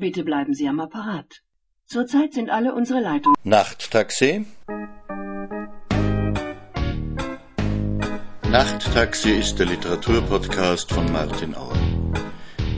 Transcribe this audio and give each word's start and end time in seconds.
Bitte 0.00 0.24
bleiben 0.24 0.54
Sie 0.54 0.66
am 0.66 0.80
Apparat. 0.80 1.42
Zurzeit 1.84 2.32
sind 2.32 2.48
alle 2.48 2.72
unsere 2.72 3.00
Leitungen. 3.00 3.36
Nachttaxi? 3.44 4.46
Nachttaxi 8.50 9.32
ist 9.32 9.58
der 9.58 9.66
Literaturpodcast 9.66 10.90
von 10.90 11.12
Martin 11.12 11.54
Auer. 11.54 11.76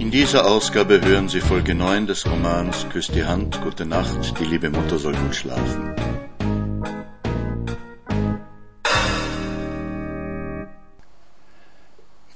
In 0.01 0.11
dieser 0.11 0.51
Ausgabe 0.51 1.01
hören 1.01 1.29
Sie 1.29 1.41
Folge 1.41 1.77
9 1.77 2.09
des 2.09 2.27
Romans 2.27 2.89
Küss 2.89 3.07
die 3.07 3.25
Hand, 3.25 3.63
gute 3.63 3.87
Nacht, 3.87 4.37
die 4.41 4.45
liebe 4.45 4.71
Mutter 4.71 4.99
soll 4.99 5.15
gut 5.15 5.37
schlafen. 5.37 5.95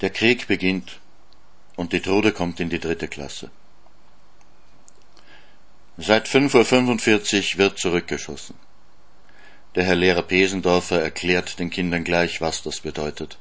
Der 0.00 0.10
Krieg 0.10 0.46
beginnt 0.46 1.00
und 1.74 1.92
die 1.92 2.00
Trude 2.00 2.30
kommt 2.30 2.60
in 2.60 2.68
die 2.68 2.78
dritte 2.78 3.08
Klasse. 3.08 3.50
Seit 5.98 6.28
5.45 6.28 7.54
Uhr 7.54 7.58
wird 7.58 7.78
zurückgeschossen. 7.78 8.54
Der 9.74 9.84
Herr 9.84 9.94
Lehrer 9.94 10.22
Pesendorfer 10.22 11.00
erklärt 11.00 11.58
den 11.58 11.70
Kindern 11.70 12.04
gleich, 12.04 12.42
was 12.42 12.62
das 12.62 12.80
bedeutet. 12.80 13.38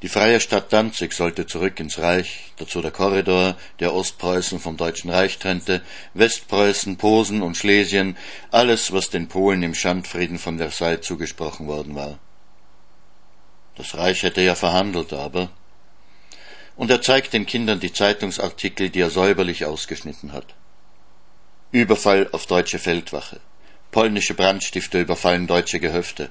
Die 0.00 0.08
freie 0.08 0.40
Stadt 0.40 0.72
Danzig 0.72 1.12
sollte 1.12 1.46
zurück 1.46 1.78
ins 1.78 1.98
Reich, 1.98 2.52
dazu 2.56 2.80
der 2.80 2.90
Korridor, 2.90 3.54
der 3.80 3.92
Ostpreußen 3.92 4.60
vom 4.60 4.78
Deutschen 4.78 5.10
Reich 5.10 5.38
trennte, 5.38 5.82
Westpreußen, 6.14 6.96
Posen 6.96 7.42
und 7.42 7.54
Schlesien, 7.54 8.16
alles, 8.50 8.92
was 8.92 9.10
den 9.10 9.28
Polen 9.28 9.62
im 9.62 9.74
Schandfrieden 9.74 10.38
von 10.38 10.56
Versailles 10.56 11.02
zugesprochen 11.02 11.66
worden 11.66 11.94
war. 11.94 12.18
Das 13.74 13.94
Reich 13.94 14.22
hätte 14.22 14.40
ja 14.40 14.54
verhandelt, 14.54 15.12
aber. 15.12 15.50
Und 16.76 16.90
er 16.90 17.02
zeigt 17.02 17.34
den 17.34 17.44
Kindern 17.44 17.80
die 17.80 17.92
Zeitungsartikel, 17.92 18.88
die 18.88 19.00
er 19.00 19.10
säuberlich 19.10 19.66
ausgeschnitten 19.66 20.32
hat. 20.32 20.54
Überfall 21.72 22.28
auf 22.30 22.46
deutsche 22.46 22.78
Feldwache. 22.78 23.40
Polnische 23.90 24.34
Brandstifter 24.34 25.00
überfallen 25.00 25.48
deutsche 25.48 25.80
Gehöfte. 25.80 26.30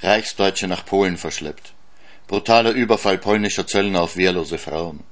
Reichsdeutsche 0.00 0.68
nach 0.68 0.84
Polen 0.84 1.16
verschleppt. 1.16 1.72
Brutaler 2.28 2.70
Überfall 2.70 3.18
polnischer 3.18 3.66
Zöllner 3.66 4.02
auf 4.02 4.16
wehrlose 4.16 4.56
Frauen. 4.56 5.02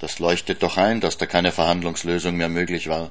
Das 0.00 0.18
leuchtet 0.18 0.62
doch 0.64 0.76
ein, 0.76 1.00
dass 1.00 1.16
da 1.16 1.26
keine 1.26 1.52
Verhandlungslösung 1.52 2.36
mehr 2.36 2.48
möglich 2.48 2.88
war. 2.88 3.10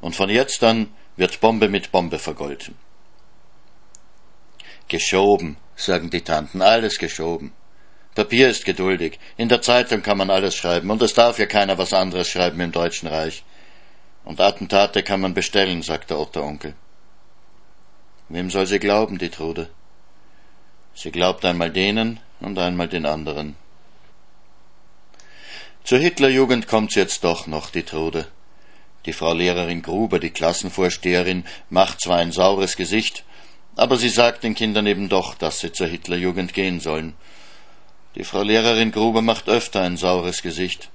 Und 0.00 0.14
von 0.14 0.28
jetzt 0.28 0.62
an 0.62 0.88
wird 1.16 1.40
Bombe 1.40 1.68
mit 1.68 1.90
Bombe 1.90 2.18
vergolten. 2.18 2.76
Geschoben, 4.88 5.56
sagen 5.74 6.10
die 6.10 6.22
Tanten, 6.22 6.60
alles 6.60 6.98
geschoben. 6.98 7.52
Papier 8.14 8.50
ist 8.50 8.66
geduldig, 8.66 9.18
in 9.38 9.48
der 9.48 9.62
Zeitung 9.62 10.02
kann 10.02 10.18
man 10.18 10.28
alles 10.28 10.54
schreiben, 10.54 10.90
und 10.90 11.00
es 11.00 11.14
darf 11.14 11.38
ja 11.38 11.46
keiner 11.46 11.78
was 11.78 11.94
anderes 11.94 12.28
schreiben 12.28 12.60
im 12.60 12.72
Deutschen 12.72 13.08
Reich. 13.08 13.42
Und 14.24 14.40
Attentate 14.40 15.02
kann 15.02 15.20
man 15.20 15.34
bestellen, 15.34 15.82
sagt 15.82 16.10
der 16.10 16.18
Otteronkel. 16.18 16.74
Wem 18.28 18.50
soll 18.50 18.66
sie 18.66 18.78
glauben, 18.78 19.18
die 19.18 19.30
Trude? 19.30 19.68
Sie 20.94 21.10
glaubt 21.10 21.44
einmal 21.44 21.70
denen 21.70 22.20
und 22.40 22.58
einmal 22.58 22.88
den 22.88 23.06
anderen. 23.06 23.56
Zur 25.84 25.98
Hitlerjugend 25.98 26.68
kommt's 26.68 26.94
jetzt 26.94 27.24
doch 27.24 27.46
noch, 27.46 27.70
die 27.70 27.82
Trude. 27.82 28.28
Die 29.06 29.12
Frau 29.12 29.34
Lehrerin 29.34 29.82
Gruber, 29.82 30.20
die 30.20 30.30
Klassenvorsteherin, 30.30 31.44
macht 31.70 32.00
zwar 32.00 32.18
ein 32.18 32.30
saures 32.30 32.76
Gesicht, 32.76 33.24
aber 33.74 33.96
sie 33.96 34.08
sagt 34.08 34.44
den 34.44 34.54
Kindern 34.54 34.86
eben 34.86 35.08
doch, 35.08 35.34
dass 35.34 35.58
sie 35.58 35.72
zur 35.72 35.88
Hitlerjugend 35.88 36.54
gehen 36.54 36.78
sollen. 36.78 37.14
Die 38.14 38.24
Frau 38.24 38.42
Lehrerin 38.42 38.92
Gruber 38.92 39.22
macht 39.22 39.48
öfter 39.48 39.80
ein 39.80 39.96
saures 39.96 40.42
Gesicht. 40.42 40.90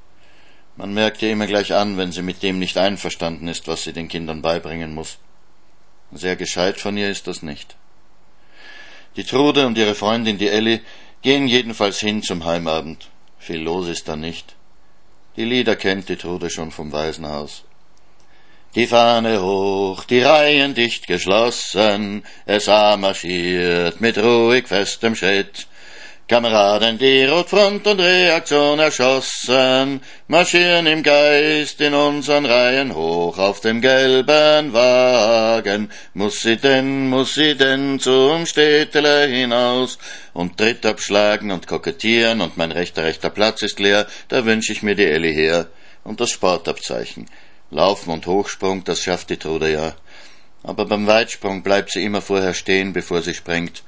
Man 0.78 0.94
merkt 0.94 1.24
ihr 1.24 1.32
immer 1.32 1.48
gleich 1.48 1.74
an, 1.74 1.98
wenn 1.98 2.12
sie 2.12 2.22
mit 2.22 2.44
dem 2.44 2.60
nicht 2.60 2.78
einverstanden 2.78 3.48
ist, 3.48 3.68
was 3.68 3.84
sie 3.84 3.94
den 3.94 4.08
Kindern 4.08 4.44
beibringen 4.44 4.94
muss. 4.94 5.18
Sehr 6.12 6.36
gescheit 6.36 6.80
von 6.80 6.96
ihr 6.96 7.10
ist 7.10 7.26
das 7.26 7.42
nicht. 7.42 7.76
Die 9.16 9.24
Trude 9.24 9.66
und 9.66 9.78
ihre 9.78 9.96
Freundin, 9.96 10.38
die 10.38 10.48
Elli, 10.48 10.82
gehen 11.24 11.48
jedenfalls 11.48 12.00
hin 12.00 12.22
zum 12.22 12.46
Heimabend. 12.46 13.10
Viel 13.40 13.62
los 13.62 13.88
ist 13.88 14.08
da 14.08 14.16
nicht. 14.16 14.56
Die 15.36 15.46
Lieder 15.46 15.76
kennt 15.76 16.10
die 16.10 16.16
Trude 16.16 16.52
schon 16.52 16.70
vom 16.70 16.92
Waisenhaus. 16.92 17.64
Die 18.76 18.86
Fahne 18.86 19.42
hoch, 19.42 20.04
die 20.04 20.22
Reihen 20.22 20.76
dicht 20.76 21.08
geschlossen, 21.08 22.24
es 22.46 22.68
marschiert 22.68 24.00
mit 24.00 24.20
ruhig 24.20 24.68
festem 24.68 25.16
Schritt. 25.16 25.68
Kameraden, 26.28 26.98
die 26.98 27.24
Rotfront 27.24 27.88
und 27.88 28.02
Reaktion 28.02 28.80
erschossen, 28.80 30.02
marschieren 30.28 30.86
im 30.86 31.02
Geist 31.02 31.80
in 31.80 31.94
unseren 31.94 32.46
Reihen 32.46 32.94
hoch 32.94 33.38
auf 33.38 33.62
dem 33.62 33.80
gelben 33.80 34.74
Wagen. 34.74 35.90
Muss 36.14 36.42
sie 36.42 36.58
denn, 36.58 37.08
muss 37.08 37.36
sie 37.36 37.56
denn 37.56 37.98
zum 38.02 38.46
Städtele 38.46 39.28
hinaus 39.28 40.00
und 40.34 40.58
Tritt 40.58 40.86
abschlagen 40.86 41.50
und 41.50 41.66
kokettieren 41.66 42.42
und 42.42 42.58
mein 42.58 42.74
rechter, 42.74 43.06
rechter 43.06 43.30
Platz 43.30 43.62
ist 43.62 43.80
leer, 43.80 44.06
da 44.28 44.44
wünsch 44.44 44.70
ich 44.70 44.84
mir 44.84 44.96
die 44.96 45.06
Elli 45.06 45.34
her 45.34 45.68
und 46.04 46.20
das 46.20 46.30
Sportabzeichen. 46.32 47.28
Laufen 47.72 48.12
und 48.12 48.28
Hochsprung, 48.28 48.84
das 48.84 49.02
schafft 49.02 49.30
die 49.30 49.38
Trude 49.38 49.72
ja. 49.72 49.94
Aber 50.62 50.84
beim 50.84 51.08
Weitsprung 51.08 51.64
bleibt 51.64 51.90
sie 51.94 52.04
immer 52.04 52.22
vorher 52.22 52.54
stehen, 52.54 52.92
bevor 52.92 53.22
sie 53.22 53.34
springt. 53.34 53.84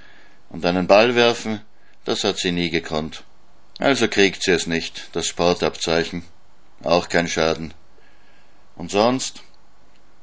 Und 0.49 0.65
einen 0.65 0.87
Ball 0.87 1.15
werfen, 1.15 1.59
das 2.09 2.23
hat 2.23 2.39
sie 2.39 2.51
nie 2.51 2.71
gekonnt. 2.71 3.23
Also 3.77 4.07
kriegt 4.07 4.41
sie 4.41 4.49
es 4.49 4.65
nicht, 4.65 5.09
das 5.11 5.27
Sportabzeichen. 5.27 6.23
Auch 6.81 7.07
kein 7.07 7.27
Schaden. 7.27 7.71
Und 8.75 8.89
sonst? 8.89 9.43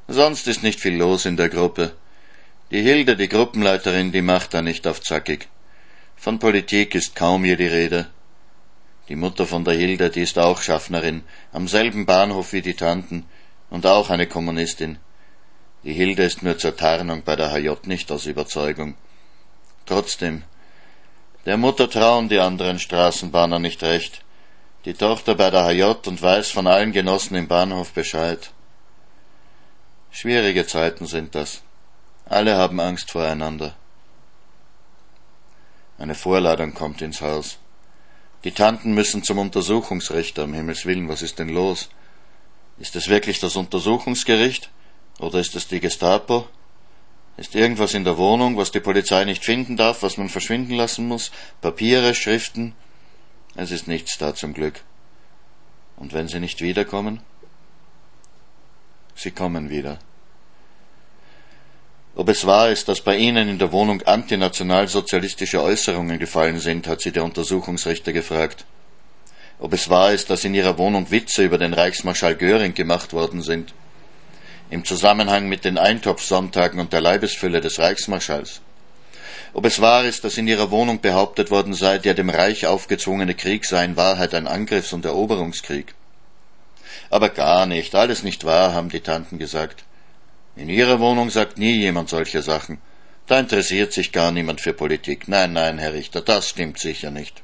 Sonst 0.09 0.49
ist 0.49 0.65
nicht 0.65 0.81
viel 0.81 0.97
los 0.97 1.27
in 1.27 1.37
der 1.37 1.49
Gruppe. 1.49 1.95
Die 2.73 2.83
Hilde, 2.83 3.15
die 3.15 3.29
Gruppenleiterin, 3.29 4.11
die 4.11 4.21
macht 4.21 4.53
da 4.53 4.63
nicht 4.63 4.85
auf 4.89 5.01
zackig. 5.01 5.47
Von 6.17 6.41
Politik 6.41 6.97
ist 6.97 7.15
kaum 7.15 7.45
je 7.45 7.55
die 7.55 7.69
Rede. 7.69 8.09
Die 9.09 9.15
Mutter 9.15 9.47
von 9.47 9.65
der 9.65 9.75
Hilde, 9.75 10.11
die 10.11 10.23
ist 10.23 10.41
auch 10.41 10.61
Schaffnerin, 10.63 11.23
am 11.53 11.69
selben 11.69 12.05
Bahnhof 12.05 12.53
wie 12.53 12.63
die 12.63 12.75
Tanten, 12.75 13.27
und 13.71 13.87
auch 13.87 14.11
eine 14.11 14.27
Kommunistin. 14.27 14.99
Die 15.85 15.93
Hilde 15.93 16.25
ist 16.25 16.43
nur 16.43 16.59
zur 16.59 16.77
Tarnung 16.77 17.23
bei 17.23 17.37
der 17.37 17.53
HJ 17.53 17.87
nicht 17.87 18.11
aus 18.11 18.27
Überzeugung. 18.27 18.97
Trotzdem, 19.85 20.43
der 21.47 21.57
Mutter 21.57 21.89
trauen 21.89 22.29
die 22.29 22.41
anderen 22.41 22.79
Straßenbahner 22.79 23.59
nicht 23.61 23.83
recht. 23.83 24.23
Die 24.85 24.95
Tochter 24.95 25.37
bei 25.37 25.51
der 25.51 25.65
HJ 25.65 26.09
und 26.09 26.21
weiß 26.21 26.51
von 26.51 26.67
allen 26.67 26.93
Genossen 26.93 27.37
im 27.37 27.49
Bahnhof 27.49 27.93
Bescheid. 27.93 28.51
Schwierige 30.11 30.67
Zeiten 30.67 31.07
sind 31.07 31.35
das. 31.35 31.63
Alle 32.25 32.57
haben 32.57 32.81
Angst 32.81 33.13
voreinander. 33.13 33.77
Eine 35.99 36.17
Vorladung 36.17 36.75
kommt 36.75 37.01
ins 37.01 37.21
Haus. 37.21 37.59
Die 38.43 38.53
Tanten 38.53 38.93
müssen 38.95 39.23
zum 39.23 39.39
Untersuchungsrichter, 39.39 40.45
um 40.45 40.53
Himmels 40.53 40.85
willen, 40.85 41.09
was 41.09 41.23
ist 41.23 41.39
denn 41.39 41.49
los? 41.49 41.89
Ist 42.79 42.97
es 42.97 43.09
wirklich 43.09 43.39
das 43.41 43.57
Untersuchungsgericht? 43.57 44.71
Oder 45.21 45.39
ist 45.41 45.55
es 45.55 45.69
die 45.69 45.81
Gestapo? 45.81 46.49
Ist 47.37 47.55
irgendwas 47.55 47.95
in 47.95 48.05
der 48.05 48.17
Wohnung, 48.17 48.57
was 48.57 48.71
die 48.71 48.81
Polizei 48.81 49.25
nicht 49.25 49.45
finden 49.45 49.77
darf, 49.77 50.03
was 50.03 50.17
man 50.17 50.29
verschwinden 50.29 50.75
lassen 50.75 51.07
muss? 51.07 51.31
Papiere, 51.61 52.15
Schriften? 52.15 52.75
Es 53.55 53.71
ist 53.71 53.89
nichts 53.89 54.19
da 54.19 54.35
zum 54.35 54.55
Glück. 54.55 54.81
Und 55.97 56.13
wenn 56.13 56.29
sie 56.29 56.41
nicht 56.41 56.61
wiederkommen? 56.61 57.21
Sie 59.15 59.31
kommen 59.31 59.71
wieder. 59.71 59.99
Ob 62.15 62.29
es 62.31 62.47
wahr 62.47 62.71
ist, 62.71 62.89
dass 62.89 63.03
bei 63.03 63.17
Ihnen 63.17 63.49
in 63.49 63.59
der 63.59 63.73
Wohnung 63.73 64.03
antinationalsozialistische 64.03 65.63
Äußerungen 65.63 66.19
gefallen 66.19 66.61
sind, 66.61 66.87
hat 66.87 67.03
sie 67.03 67.13
der 67.13 67.25
Untersuchungsrichter 67.25 68.15
gefragt 68.15 68.65
ob 69.59 69.73
es 69.73 69.89
wahr 69.89 70.13
ist, 70.13 70.29
dass 70.29 70.45
in 70.45 70.55
ihrer 70.55 70.77
Wohnung 70.77 71.11
Witze 71.11 71.45
über 71.45 71.59
den 71.59 71.73
Reichsmarschall 71.73 72.37
Göring 72.37 72.75
gemacht 72.75 73.13
worden 73.13 73.43
sind, 73.43 73.73
im 74.71 74.85
Zusammenhang 74.85 75.49
mit 75.49 75.65
den 75.65 75.79
Eintopfsonntagen 75.79 76.81
und 76.81 76.93
der 76.93 77.01
Leibesfülle 77.01 77.61
des 77.61 77.79
Reichsmarschalls, 77.79 78.61
ob 79.53 79.65
es 79.65 79.81
wahr 79.81 80.05
ist, 80.05 80.25
dass 80.25 80.37
in 80.37 80.49
ihrer 80.49 80.71
Wohnung 80.71 81.01
behauptet 81.01 81.51
worden 81.51 81.73
sei, 81.73 81.99
der 81.99 82.13
dem 82.15 82.29
Reich 82.29 82.67
aufgezwungene 82.67 83.35
Krieg 83.35 83.65
sei 83.65 83.85
in 83.85 83.97
Wahrheit 83.97 84.35
ein 84.35 84.47
Angriffs- 84.47 84.93
und 84.93 85.05
Eroberungskrieg. 85.05 85.95
Aber 87.09 87.31
gar 87.31 87.65
nicht, 87.67 87.95
alles 87.95 88.23
nicht 88.23 88.45
wahr, 88.45 88.75
haben 88.75 88.91
die 88.91 89.01
Tanten 89.01 89.39
gesagt. 89.39 89.85
In 90.57 90.69
ihrer 90.69 91.01
Wohnung 91.01 91.31
sagt 91.31 91.57
nie 91.57 91.75
jemand 91.75 92.09
solche 92.09 92.43
Sachen. 92.43 92.79
Da 93.27 93.39
interessiert 93.39 93.93
sich 93.93 94.13
gar 94.13 94.31
niemand 94.31 94.61
für 94.61 94.73
Politik. 94.73 95.27
Nein, 95.27 95.53
nein, 95.53 95.79
Herr 95.79 95.95
Richter, 95.95 96.21
das 96.21 96.51
stimmt 96.51 96.79
sicher 96.79 97.11
nicht. 97.11 97.43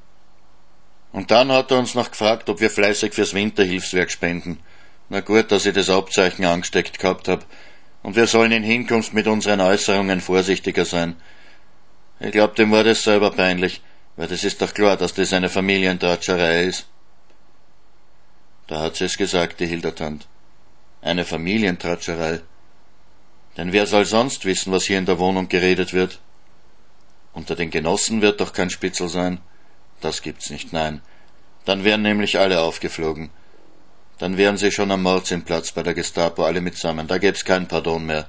Und 1.13 1.31
dann 1.31 1.53
hat 1.53 1.71
er 1.71 1.79
uns 1.79 1.95
noch 1.95 2.11
gefragt, 2.11 2.49
ob 2.49 2.61
wir 2.61 2.71
fleißig 2.71 3.13
fürs 3.13 3.35
Winterhilfswerk 3.35 4.11
spenden. 4.11 4.59
Na 5.13 5.21
gut, 5.21 5.53
dass 5.53 5.67
ich 5.67 5.75
das 5.75 5.91
Abzeichen 5.91 6.47
angesteckt 6.47 6.99
gehabt 6.99 7.29
hab. 7.29 7.45
Und 8.03 8.17
wir 8.17 8.27
sollen 8.27 8.51
in 8.51 8.63
Hinkunft 8.63 9.13
mit 9.13 9.27
unseren 9.27 9.61
Äußerungen 9.61 10.23
vorsichtiger 10.23 10.87
sein. 10.87 11.17
Ich 12.19 12.33
glaub, 12.33 12.55
dem 12.55 12.73
war 12.73 12.83
das 12.83 13.03
selber 13.03 13.31
peinlich, 13.31 13.83
weil 14.17 14.27
das 14.27 14.43
ist 14.43 14.63
doch 14.63 14.73
klar, 14.73 14.97
dass 14.97 15.13
das 15.13 15.35
eine 15.35 15.51
Familientratscherei 15.51 16.65
ist. 16.65 16.87
Da 18.69 18.81
hat 18.81 18.97
sie 18.97 19.05
es 19.05 19.19
gesagt, 19.19 19.61
die 19.61 19.67
Hildertand. 19.67 20.29
Eine 21.03 21.27
Familientratscherei. 21.27 22.41
Denn 23.59 23.75
wer 23.75 23.87
soll 23.87 24.07
sonst 24.07 24.47
wissen, 24.47 24.73
was 24.73 24.85
hier 24.85 24.97
in 24.97 25.05
der 25.05 25.19
Wohnung 25.19 25.47
geredet 25.51 25.93
wird? 25.93 26.21
Unter 27.35 27.55
den 27.55 27.69
Genossen 27.69 28.23
wird 28.23 28.41
doch 28.41 28.55
kein 28.55 28.71
Spitzel 28.71 29.11
sein. 29.11 29.43
Das 30.01 30.23
gibt's 30.23 30.49
nicht, 30.49 30.73
nein. 30.73 31.03
Dann 31.67 31.85
wären 31.85 32.01
nämlich 32.01 32.39
alle 32.39 32.63
aufgeflogen. 32.63 33.29
Dann 34.19 34.37
wären 34.37 34.57
sie 34.57 34.71
schon 34.71 34.91
am 34.91 35.03
Mordsinnplatz 35.03 35.73
bei 35.73 35.83
der 35.83 35.95
Gestapo, 35.95 36.45
alle 36.45 36.61
mitsammen. 36.61 37.09
Da 37.09 37.19
gäb's 37.19 37.45
kein 37.45 37.67
Pardon 37.67 38.07
mehr. 38.07 38.29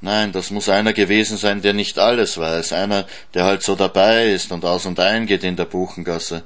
Nein, 0.00 0.32
das 0.32 0.50
muss 0.50 0.68
einer 0.68 0.94
gewesen 0.94 1.36
sein, 1.36 1.60
der 1.60 1.74
nicht 1.74 1.98
alles 1.98 2.38
weiß, 2.38 2.72
einer, 2.72 3.06
der 3.34 3.44
halt 3.44 3.62
so 3.62 3.76
dabei 3.76 4.32
ist 4.32 4.50
und 4.50 4.64
aus 4.64 4.86
und 4.86 4.98
ein 4.98 5.26
geht 5.26 5.44
in 5.44 5.56
der 5.56 5.66
Buchengasse. 5.66 6.42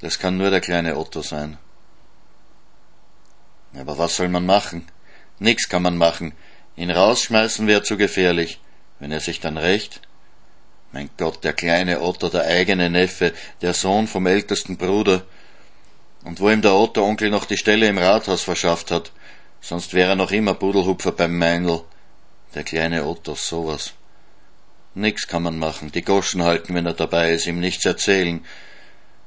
Das 0.00 0.18
kann 0.18 0.36
nur 0.36 0.50
der 0.50 0.60
kleine 0.60 0.96
Otto 0.98 1.22
sein. 1.22 1.56
Aber 3.74 3.96
was 3.96 4.16
soll 4.16 4.28
man 4.28 4.44
machen? 4.44 4.86
Nix 5.38 5.68
kann 5.68 5.82
man 5.82 5.96
machen. 5.96 6.34
Ihn 6.76 6.90
rausschmeißen 6.90 7.66
wäre 7.66 7.82
zu 7.82 7.96
gefährlich. 7.96 8.60
Wenn 8.98 9.12
er 9.12 9.20
sich 9.20 9.40
dann 9.40 9.56
rächt? 9.56 10.02
Mein 10.92 11.08
Gott, 11.16 11.42
der 11.42 11.54
kleine 11.54 12.02
Otto, 12.02 12.28
der 12.28 12.44
eigene 12.44 12.90
Neffe, 12.90 13.32
der 13.62 13.72
Sohn 13.72 14.06
vom 14.06 14.26
ältesten 14.26 14.76
Bruder. 14.76 15.24
Und 16.24 16.40
wo 16.40 16.50
ihm 16.50 16.62
der 16.62 16.74
Otto 16.74 17.04
Onkel 17.04 17.30
noch 17.30 17.44
die 17.44 17.56
Stelle 17.56 17.88
im 17.88 17.98
Rathaus 17.98 18.42
verschafft 18.42 18.90
hat, 18.90 19.10
sonst 19.60 19.92
wäre 19.94 20.10
er 20.10 20.16
noch 20.16 20.30
immer 20.30 20.54
Pudelhupfer 20.54 21.12
beim 21.12 21.36
Meinl. 21.36 21.82
Der 22.54 22.62
kleine 22.62 23.06
Otto, 23.06 23.34
sowas. 23.34 23.94
Nix 24.94 25.26
kann 25.26 25.42
man 25.42 25.58
machen, 25.58 25.90
die 25.90 26.02
Goschen 26.02 26.42
halten, 26.42 26.74
wenn 26.74 26.86
er 26.86 26.94
dabei 26.94 27.32
ist, 27.32 27.46
ihm 27.46 27.60
nichts 27.60 27.84
erzählen. 27.84 28.44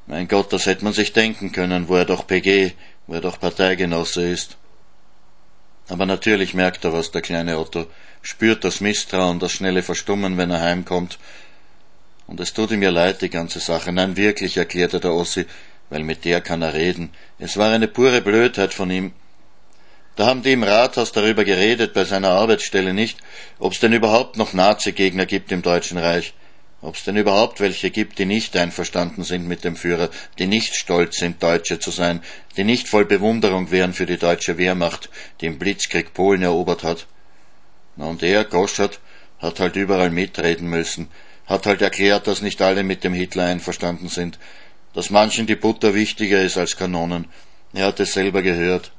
Mein 0.06 0.27
Gott, 0.27 0.53
das 0.53 0.68
hätte 0.68 0.83
man 0.83 0.94
sich 0.94 1.12
denken 1.12 1.51
können, 1.51 1.88
wo 1.89 1.95
er 1.95 2.06
doch 2.06 2.27
PG, 2.27 2.74
wo 3.07 3.15
er 3.15 3.21
doch 3.21 3.39
Parteigenosse 3.39 4.30
ist. 4.30 4.57
Aber 5.88 6.06
natürlich 6.06 6.53
merkt 6.53 6.86
er 6.86 6.94
was, 6.94 7.12
der 7.12 7.21
kleine 7.21 7.57
Otto, 7.57 7.88
spürt 8.21 8.63
das 8.63 8.80
Misstrauen, 8.81 9.39
das 9.39 9.51
schnelle 9.51 9.83
Verstummen, 9.83 10.38
wenn 10.38 10.51
er 10.51 10.62
heimkommt. 10.62 11.18
Und 12.27 12.39
es 12.39 12.53
tut 12.53 12.71
ihm 12.71 12.81
ja 12.81 12.89
leid, 12.89 13.21
die 13.21 13.30
ganze 13.30 13.59
Sache. 13.59 13.92
Nein, 13.92 14.18
wirklich, 14.18 14.57
erklärte 14.57 15.00
der 15.00 15.13
Ossi, 15.13 15.45
weil 15.89 16.03
mit 16.03 16.25
der 16.25 16.41
kann 16.41 16.61
er 16.61 16.73
reden. 16.73 17.11
Es 17.39 17.57
war 17.57 17.71
eine 17.71 17.87
pure 17.87 18.21
Blödheit 18.21 18.73
von 18.73 18.89
ihm. 18.89 19.13
Da 20.15 20.27
haben 20.27 20.43
die 20.43 20.53
im 20.53 20.63
Rathaus 20.63 21.11
darüber 21.11 21.43
geredet, 21.43 21.93
bei 21.93 22.05
seiner 22.05 22.29
Arbeitsstelle 22.29 22.93
nicht, 22.93 23.17
ob's 23.59 23.79
denn 23.79 23.91
überhaupt 23.91 24.37
noch 24.37 24.53
Nazi-Gegner 24.53 25.25
gibt 25.25 25.51
im 25.51 25.61
Deutschen 25.61 25.97
Reich, 25.97 26.33
ob's 26.81 27.03
denn 27.03 27.17
überhaupt 27.17 27.59
welche 27.59 27.91
gibt, 27.91 28.17
die 28.17 28.25
nicht 28.25 28.55
einverstanden 28.55 29.23
sind 29.23 29.45
mit 29.45 29.65
dem 29.65 29.75
Führer, 29.75 30.09
die 30.39 30.47
nicht 30.47 30.75
stolz 30.75 31.17
sind, 31.17 31.43
Deutsche 31.43 31.79
zu 31.79 31.91
sein, 31.91 32.21
die 32.55 32.63
nicht 32.63 32.87
voll 32.87 33.03
Bewunderung 33.03 33.71
wären 33.71 33.93
für 33.93 34.05
die 34.05 34.17
deutsche 34.17 34.57
Wehrmacht, 34.57 35.09
die 35.41 35.47
im 35.47 35.59
Blitzkrieg 35.59 36.13
Polen 36.13 36.43
erobert 36.43 36.83
hat. 36.83 37.07
Na 37.97 38.05
und 38.05 38.23
er, 38.23 38.45
Goschert, 38.45 39.01
hat 39.39 39.59
halt 39.59 39.75
überall 39.75 40.11
mitreden 40.11 40.69
müssen, 40.69 41.09
hat 41.45 41.65
halt 41.65 41.81
erklärt, 41.81 42.27
dass 42.27 42.41
nicht 42.41 42.61
alle 42.61 42.83
mit 42.83 43.03
dem 43.03 43.13
Hitler 43.13 43.45
einverstanden 43.45 44.07
sind, 44.07 44.39
dass 44.95 45.09
manchen 45.09 45.45
die 45.45 45.57
Butter 45.57 45.94
wichtiger 45.94 46.42
ist 46.42 46.57
als 46.57 46.77
Kanonen. 46.77 47.27
Er 47.74 47.88
hat 47.88 48.00
es 48.00 48.13
selber 48.13 48.42
gehört. 48.42 48.92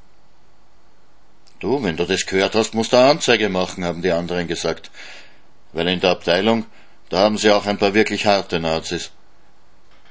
Du, 1.58 1.82
wenn 1.82 1.96
du 1.96 2.04
das 2.04 2.26
gehört 2.26 2.54
hast, 2.54 2.74
musst 2.74 2.92
du 2.92 2.98
Anzeige 2.98 3.48
machen, 3.48 3.82
haben 3.82 4.02
die 4.02 4.12
anderen 4.12 4.46
gesagt. 4.46 4.90
Weil 5.72 5.88
in 5.88 6.00
der 6.00 6.10
Abteilung, 6.10 6.66
da 7.08 7.20
haben 7.20 7.38
sie 7.38 7.50
auch 7.50 7.64
ein 7.64 7.78
paar 7.78 7.94
wirklich 7.94 8.26
harte 8.26 8.60
Nazis. 8.60 9.10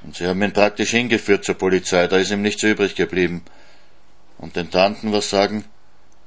Und 0.02 0.16
sie 0.16 0.26
haben 0.26 0.42
ihn 0.42 0.52
praktisch 0.52 0.90
hingeführt 0.90 1.44
zur 1.44 1.54
Polizei, 1.54 2.08
da 2.08 2.16
ist 2.16 2.32
ihm 2.32 2.42
nichts 2.42 2.64
übrig 2.64 2.96
geblieben. 2.96 3.44
Und 4.38 4.56
den 4.56 4.72
Tanten 4.72 5.12
was 5.12 5.30
sagen, 5.30 5.64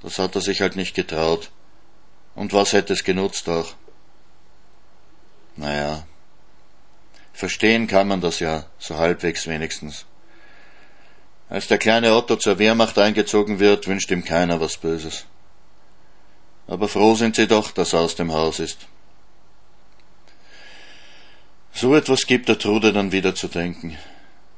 das 0.01 0.19
hat 0.19 0.35
er 0.35 0.41
sich 0.41 0.61
halt 0.61 0.77
nicht 0.77 0.95
getraut. 0.95 1.51
Und 2.33 2.53
was 2.53 2.71
hätte 2.71 2.93
es 2.93 3.03
genutzt 3.03 3.49
auch? 3.49 3.73
Naja, 5.57 6.07
verstehen 7.39 7.87
kann 7.87 8.09
man 8.09 8.19
das 8.19 8.41
ja, 8.41 8.65
so 8.79 8.97
halbwegs 8.97 9.47
wenigstens. 9.47 10.05
Als 11.47 11.67
der 11.67 11.77
kleine 11.77 12.13
Otto 12.13 12.35
zur 12.35 12.59
Wehrmacht 12.59 12.99
eingezogen 12.99 13.59
wird, 13.59 13.87
wünscht 13.87 14.11
ihm 14.11 14.25
keiner 14.25 14.59
was 14.59 14.75
Böses. 14.75 15.25
Aber 16.67 16.89
froh 16.89 17.15
sind 17.15 17.37
sie 17.37 17.47
doch, 17.47 17.71
dass 17.71 17.93
er 17.93 18.01
aus 18.01 18.15
dem 18.15 18.33
Haus 18.33 18.59
ist. 18.59 18.79
So 21.71 21.95
etwas 21.95 22.27
gibt 22.27 22.49
der 22.49 22.59
Trude 22.59 22.91
dann 22.91 23.13
wieder 23.13 23.33
zu 23.35 23.47
denken. 23.47 23.97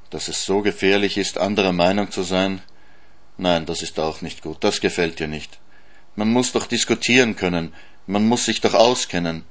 Dass 0.09 0.27
es 0.27 0.43
so 0.43 0.61
gefährlich 0.61 1.19
ist, 1.19 1.37
anderer 1.37 1.73
Meinung 1.73 2.09
zu 2.09 2.23
sein, 2.23 2.63
nein, 3.37 3.67
das 3.67 3.83
ist 3.83 3.99
auch 3.99 4.21
nicht 4.21 4.41
gut, 4.41 4.63
das 4.63 4.81
gefällt 4.81 5.19
dir 5.19 5.27
nicht. 5.27 5.59
Man 6.15 6.33
muss 6.33 6.51
doch 6.51 6.65
diskutieren 6.65 7.35
können, 7.35 7.75
man 8.07 8.27
muss 8.27 8.45
sich 8.45 8.59
doch 8.59 8.73
auskennen. 8.73 9.45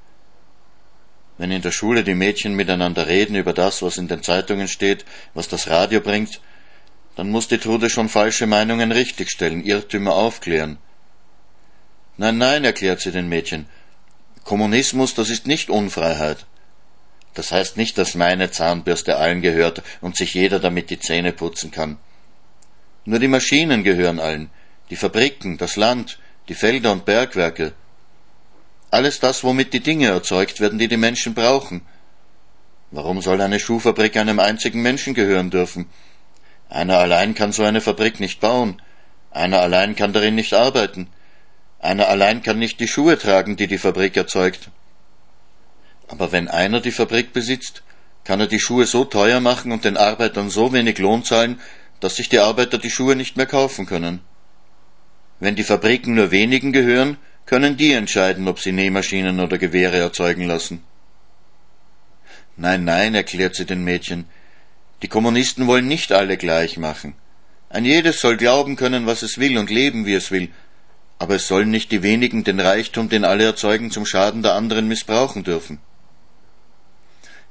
Wenn 1.41 1.49
in 1.49 1.63
der 1.63 1.71
Schule 1.71 2.03
die 2.03 2.13
Mädchen 2.13 2.53
miteinander 2.53 3.07
reden 3.07 3.35
über 3.35 3.51
das, 3.51 3.81
was 3.81 3.97
in 3.97 4.07
den 4.07 4.21
Zeitungen 4.21 4.67
steht, 4.67 5.05
was 5.33 5.47
das 5.47 5.67
Radio 5.67 5.99
bringt, 5.99 6.39
dann 7.15 7.31
muss 7.31 7.47
die 7.47 7.57
Trude 7.57 7.89
schon 7.89 8.09
falsche 8.09 8.45
Meinungen 8.45 8.91
richtigstellen, 8.91 9.63
Irrtümer 9.63 10.13
aufklären. 10.13 10.77
Nein, 12.17 12.37
nein, 12.37 12.63
erklärt 12.63 13.01
sie 13.01 13.11
den 13.11 13.27
Mädchen. 13.27 13.65
Kommunismus, 14.43 15.15
das 15.15 15.31
ist 15.31 15.47
nicht 15.47 15.71
Unfreiheit. 15.71 16.45
Das 17.33 17.51
heißt 17.51 17.75
nicht, 17.75 17.97
dass 17.97 18.13
meine 18.13 18.51
Zahnbürste 18.51 19.17
allen 19.17 19.41
gehört 19.41 19.81
und 19.99 20.15
sich 20.15 20.35
jeder 20.35 20.59
damit 20.59 20.91
die 20.91 20.99
Zähne 20.99 21.33
putzen 21.33 21.71
kann. 21.71 21.97
Nur 23.03 23.17
die 23.17 23.27
Maschinen 23.27 23.83
gehören 23.83 24.19
allen, 24.19 24.51
die 24.91 24.95
Fabriken, 24.95 25.57
das 25.57 25.75
Land, 25.75 26.19
die 26.49 26.53
Felder 26.53 26.91
und 26.91 27.05
Bergwerke. 27.05 27.73
Alles 28.91 29.21
das, 29.21 29.43
womit 29.45 29.73
die 29.73 29.79
Dinge 29.79 30.07
erzeugt 30.07 30.59
werden, 30.59 30.77
die 30.77 30.89
die 30.89 30.97
Menschen 30.97 31.33
brauchen. 31.33 31.81
Warum 32.91 33.21
soll 33.21 33.39
eine 33.39 33.59
Schuhfabrik 33.59 34.17
einem 34.17 34.39
einzigen 34.39 34.81
Menschen 34.81 35.13
gehören 35.13 35.49
dürfen? 35.49 35.89
Einer 36.69 36.99
allein 36.99 37.33
kann 37.33 37.53
so 37.53 37.63
eine 37.63 37.79
Fabrik 37.79 38.19
nicht 38.19 38.41
bauen. 38.41 38.81
Einer 39.31 39.61
allein 39.61 39.95
kann 39.95 40.11
darin 40.11 40.35
nicht 40.35 40.53
arbeiten. 40.53 41.07
Einer 41.79 42.09
allein 42.09 42.43
kann 42.43 42.59
nicht 42.59 42.81
die 42.81 42.87
Schuhe 42.89 43.17
tragen, 43.17 43.55
die 43.55 43.67
die 43.67 43.77
Fabrik 43.77 44.17
erzeugt. 44.17 44.69
Aber 46.09 46.33
wenn 46.33 46.49
einer 46.49 46.81
die 46.81 46.91
Fabrik 46.91 47.31
besitzt, 47.31 47.83
kann 48.25 48.41
er 48.41 48.47
die 48.47 48.59
Schuhe 48.59 48.85
so 48.85 49.05
teuer 49.05 49.39
machen 49.39 49.71
und 49.71 49.85
den 49.85 49.95
Arbeitern 49.95 50.49
so 50.49 50.73
wenig 50.73 50.97
Lohn 50.97 51.23
zahlen, 51.23 51.61
dass 52.01 52.17
sich 52.17 52.27
die 52.27 52.39
Arbeiter 52.39 52.77
die 52.77 52.91
Schuhe 52.91 53.15
nicht 53.15 53.37
mehr 53.37 53.45
kaufen 53.45 53.85
können. 53.85 54.19
Wenn 55.39 55.55
die 55.55 55.63
Fabriken 55.63 56.13
nur 56.13 56.31
wenigen 56.31 56.73
gehören, 56.73 57.17
können 57.51 57.75
die 57.75 57.91
entscheiden, 57.91 58.47
ob 58.47 58.61
sie 58.61 58.71
Nähmaschinen 58.71 59.41
oder 59.41 59.57
Gewehre 59.57 59.97
erzeugen 59.97 60.47
lassen. 60.47 60.81
Nein, 62.55 62.85
nein, 62.85 63.13
erklärt 63.13 63.55
sie 63.55 63.65
den 63.65 63.83
Mädchen, 63.83 64.23
die 65.01 65.09
Kommunisten 65.09 65.67
wollen 65.67 65.89
nicht 65.89 66.13
alle 66.13 66.37
gleich 66.37 66.77
machen. 66.77 67.13
Ein 67.67 67.83
jedes 67.83 68.21
soll 68.21 68.37
glauben 68.37 68.77
können, 68.77 69.05
was 69.05 69.21
es 69.21 69.37
will 69.37 69.57
und 69.57 69.69
leben, 69.69 70.05
wie 70.05 70.13
es 70.13 70.31
will, 70.31 70.47
aber 71.19 71.35
es 71.35 71.49
sollen 71.49 71.71
nicht 71.71 71.91
die 71.91 72.03
wenigen 72.03 72.45
den 72.45 72.61
Reichtum, 72.61 73.09
den 73.09 73.25
alle 73.25 73.43
erzeugen, 73.43 73.91
zum 73.91 74.05
Schaden 74.05 74.43
der 74.43 74.53
anderen 74.53 74.87
missbrauchen 74.87 75.43
dürfen. 75.43 75.79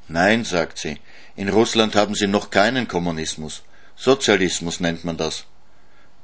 Nein, 0.09 0.45
sagt 0.45 0.78
sie, 0.78 0.97
in 1.37 1.50
Russland 1.50 1.95
haben 1.95 2.14
sie 2.14 2.26
noch 2.26 2.49
keinen 2.49 2.88
Kommunismus. 2.88 3.64
Sozialismus 3.97 4.80
nennt 4.80 5.04
man 5.04 5.19
das. 5.19 5.45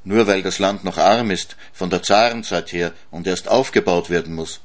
Nur 0.06 0.28
weil 0.28 0.44
das 0.44 0.60
Land 0.60 0.84
noch 0.84 0.98
arm 0.98 1.32
ist, 1.32 1.56
von 1.72 1.90
der 1.90 2.00
Zarenzeit 2.00 2.72
her, 2.72 2.92
und 3.10 3.26
erst 3.26 3.48
aufgebaut 3.48 4.08
werden 4.08 4.36
muss. 4.36 4.60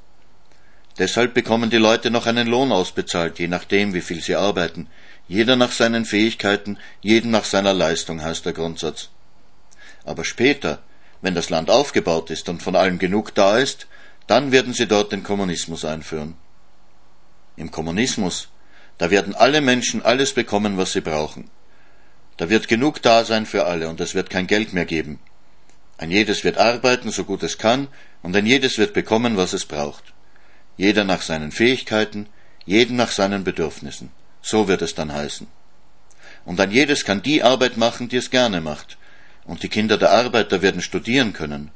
Deshalb 1.00 1.33
bekommen 1.33 1.71
die 1.71 1.77
Leute 1.77 2.12
noch 2.12 2.27
einen 2.27 2.45
Lohn 2.45 2.71
ausbezahlt, 2.71 3.39
je 3.39 3.48
nachdem, 3.48 3.95
wie 3.95 4.01
viel 4.01 4.21
sie 4.21 4.36
arbeiten, 4.36 4.88
jeder 5.27 5.55
nach 5.55 5.71
seinen 5.71 6.05
Fähigkeiten, 6.05 6.77
jeden 7.01 7.31
nach 7.31 7.45
seiner 7.45 7.74
Leistung 7.74 8.21
heißt 8.21 8.45
der 8.45 8.53
Grundsatz. 8.53 9.10
Aber 10.05 10.25
später, 10.25 10.77
wenn 11.24 11.33
das 11.33 11.50
Land 11.50 11.71
aufgebaut 11.71 12.29
ist 12.29 12.48
und 12.48 12.62
von 12.62 12.75
allem 12.75 13.00
genug 13.00 13.33
da 13.33 13.57
ist, 13.57 13.88
dann 14.27 14.51
werden 14.51 14.75
sie 14.75 14.86
dort 14.86 15.12
den 15.12 15.24
Kommunismus 15.24 15.86
einführen. 15.86 16.36
Im 17.55 17.71
Kommunismus, 17.71 18.50
da 19.00 19.10
werden 19.10 19.33
alle 19.33 19.62
Menschen 19.62 20.05
alles 20.05 20.33
bekommen, 20.33 20.77
was 20.77 20.91
sie 20.91 21.01
brauchen. 21.01 21.50
Da 22.38 22.51
wird 22.51 22.67
genug 22.67 23.01
da 23.01 23.25
sein 23.25 23.48
für 23.48 23.65
alle 23.65 23.89
und 23.89 24.00
es 24.01 24.13
wird 24.13 24.29
kein 24.29 24.45
Geld 24.45 24.74
mehr 24.74 24.86
geben. 24.86 25.19
Ein 26.01 26.10
jedes 26.10 26.43
wird 26.43 26.58
arbeiten, 26.58 27.12
so 27.12 27.25
gut 27.25 27.43
es 27.43 27.60
kann, 27.60 27.88
und 28.24 28.36
ein 28.36 28.48
jedes 28.48 28.79
wird 28.79 28.91
bekommen, 28.91 29.38
was 29.38 29.53
es 29.53 29.65
braucht. 29.65 30.03
Jeder 30.75 31.03
nach 31.03 31.22
seinen 31.22 31.51
Fähigkeiten, 31.51 32.25
jeden 32.65 32.96
nach 32.96 33.12
seinen 33.12 33.43
Bedürfnissen. 33.43 34.10
So 34.41 34.67
wird 34.67 34.81
es 34.81 34.96
dann 34.96 35.13
heißen. 35.13 35.46
Und 36.43 36.60
ein 36.60 36.72
jedes 36.72 37.05
kann 37.05 37.22
die 37.22 37.43
Arbeit 37.43 37.77
machen, 37.77 38.10
die 38.10 38.17
es 38.17 38.31
gerne 38.31 38.62
macht. 38.62 38.98
Und 39.46 39.62
die 39.62 39.70
Kinder 39.70 39.96
der 40.00 40.10
Arbeiter 40.10 40.63
werden 40.63 40.81
studieren 40.81 41.34
können. 41.34 41.70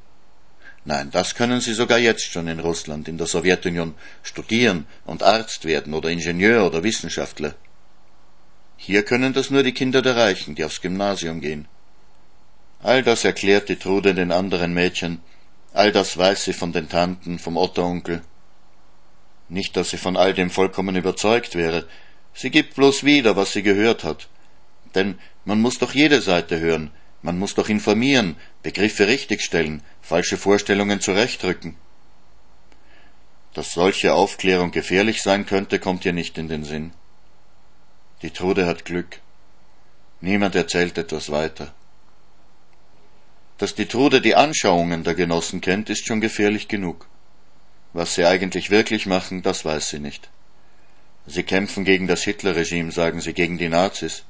Nein, 0.86 1.12
das 1.12 1.36
können 1.36 1.62
sie 1.62 1.75
sogar 1.75 2.00
jetzt 2.00 2.32
schon 2.32 2.48
in 2.48 2.60
Russland, 2.60 3.08
in 3.08 3.20
der 3.20 3.27
Sowjetunion, 3.27 3.94
studieren 4.24 4.88
und 5.05 5.22
Arzt 5.22 5.65
werden 5.65 5.94
oder 5.94 6.10
Ingenieur 6.10 6.65
oder 6.65 6.82
Wissenschaftler. 6.82 7.53
Hier 8.75 9.03
können 9.05 9.34
das 9.34 9.51
nur 9.51 9.62
die 9.62 9.74
Kinder 9.74 10.01
der 10.01 10.15
Reichen, 10.15 10.55
die 10.55 10.65
aufs 10.65 10.82
Gymnasium 10.82 11.41
gehen. 11.41 11.67
All 12.86 13.01
das 13.01 13.24
erklärt 13.24 13.68
die 13.68 13.77
Trude 13.77 14.13
den 14.13 14.32
anderen 14.32 14.72
Mädchen, 14.72 15.20
all 15.74 15.92
das 15.92 16.20
weiß 16.20 16.44
sie 16.44 16.54
von 16.54 16.72
den 16.72 16.88
Tanten, 16.88 17.39
vom 17.39 17.58
Otteronkel. 17.58 18.22
Nicht, 19.50 19.75
dass 19.75 19.89
sie 19.89 19.98
von 19.98 20.15
all 20.15 20.36
dem 20.36 20.51
vollkommen 20.51 20.96
überzeugt 20.96 21.56
wäre, 21.56 21.88
sie 22.36 22.51
gibt 22.51 22.75
bloß 22.75 23.04
wieder, 23.04 23.36
was 23.36 23.54
sie 23.54 23.63
gehört 23.63 24.04
hat. 24.04 24.27
Denn 24.94 25.18
man 25.46 25.62
muss 25.62 25.80
doch 25.80 25.96
jede 25.96 26.22
Seite 26.22 26.60
hören, 26.60 26.92
man 27.24 27.39
muss 27.39 27.56
doch 27.56 27.70
informieren, 27.70 28.36
Begriffe 28.62 29.08
richtigstellen, 29.08 29.82
falsche 30.04 30.38
Vorstellungen 30.38 31.01
zurechtrücken. 31.01 31.75
Dass 33.56 33.74
solche 33.74 34.13
Aufklärung 34.13 34.70
gefährlich 34.70 35.24
sein 35.24 35.48
könnte, 35.48 35.80
kommt 35.80 36.06
ihr 36.06 36.13
nicht 36.13 36.38
in 36.38 36.50
den 36.50 36.63
Sinn. 36.63 36.92
Die 38.22 38.30
Trude 38.30 38.68
hat 38.68 38.86
Glück. 38.86 39.22
Niemand 40.22 40.54
erzählt 40.54 41.00
etwas 41.00 41.32
weiter. 41.32 41.74
Dass 43.58 43.74
die 43.74 43.86
Trude 43.86 44.22
die 44.22 44.36
Anschauungen 44.36 45.04
der 45.04 45.16
Genossen 45.16 45.62
kennt, 45.62 45.90
ist 45.90 46.06
schon 46.06 46.22
gefährlich 46.22 46.68
genug. 46.68 47.08
Was 47.94 48.16
sie 48.16 48.26
eigentlich 48.26 48.70
wirklich 48.70 49.06
machen, 49.06 49.42
das 49.42 49.64
weiß 49.64 49.90
sie 49.90 50.00
nicht. 50.00 50.30
Sie 51.26 51.44
kämpfen 51.44 51.86
gegen 51.86 52.08
das 52.08 52.24
Hitlerregime, 52.24 52.92
sagen 52.92 53.22
sie, 53.22 53.34
gegen 53.34 53.58
die 53.58 53.70
Nazis. 53.70 54.24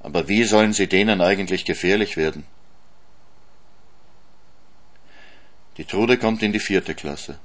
Aber 0.00 0.28
wie 0.28 0.44
sollen 0.44 0.72
sie 0.72 0.86
denen 0.86 1.20
eigentlich 1.20 1.64
gefährlich 1.64 2.16
werden? 2.16 2.44
Die 5.78 5.84
Trude 5.86 6.18
kommt 6.18 6.42
in 6.42 6.52
die 6.52 6.60
vierte 6.60 6.94
Klasse. 6.94 7.38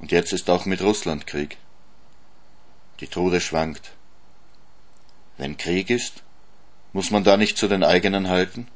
Und 0.00 0.10
jetzt 0.10 0.32
ist 0.32 0.50
auch 0.50 0.66
mit 0.66 0.82
Russland 0.82 1.26
Krieg. 1.28 1.56
Die 2.98 3.06
Trude 3.06 3.40
schwankt. 3.40 3.92
Wenn 5.38 5.56
Krieg 5.56 5.88
ist, 5.88 6.24
muss 6.92 7.12
man 7.12 7.22
da 7.22 7.36
nicht 7.36 7.56
zu 7.56 7.68
den 7.68 7.84
eigenen 7.84 8.28
halten? 8.28 8.66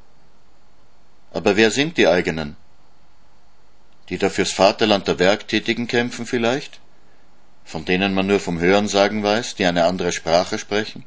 Aber 1.31 1.55
wer 1.55 1.71
sind 1.71 1.97
die 1.97 2.07
eigenen? 2.07 2.55
Die 4.09 4.17
da 4.17 4.29
fürs 4.29 4.51
Vaterland 4.51 5.07
der 5.07 5.19
Werktätigen 5.19 5.87
kämpfen 5.87 6.25
vielleicht? 6.25 6.79
Von 7.65 7.83
denen 7.83 8.13
man 8.13 8.27
nur 8.27 8.39
vom 8.39 8.59
Hörensagen 8.59 9.23
weiß, 9.23 9.55
die 9.55 9.65
eine 9.65 9.83
andere 9.85 10.13
Sprache 10.13 10.57
sprechen? 10.57 11.03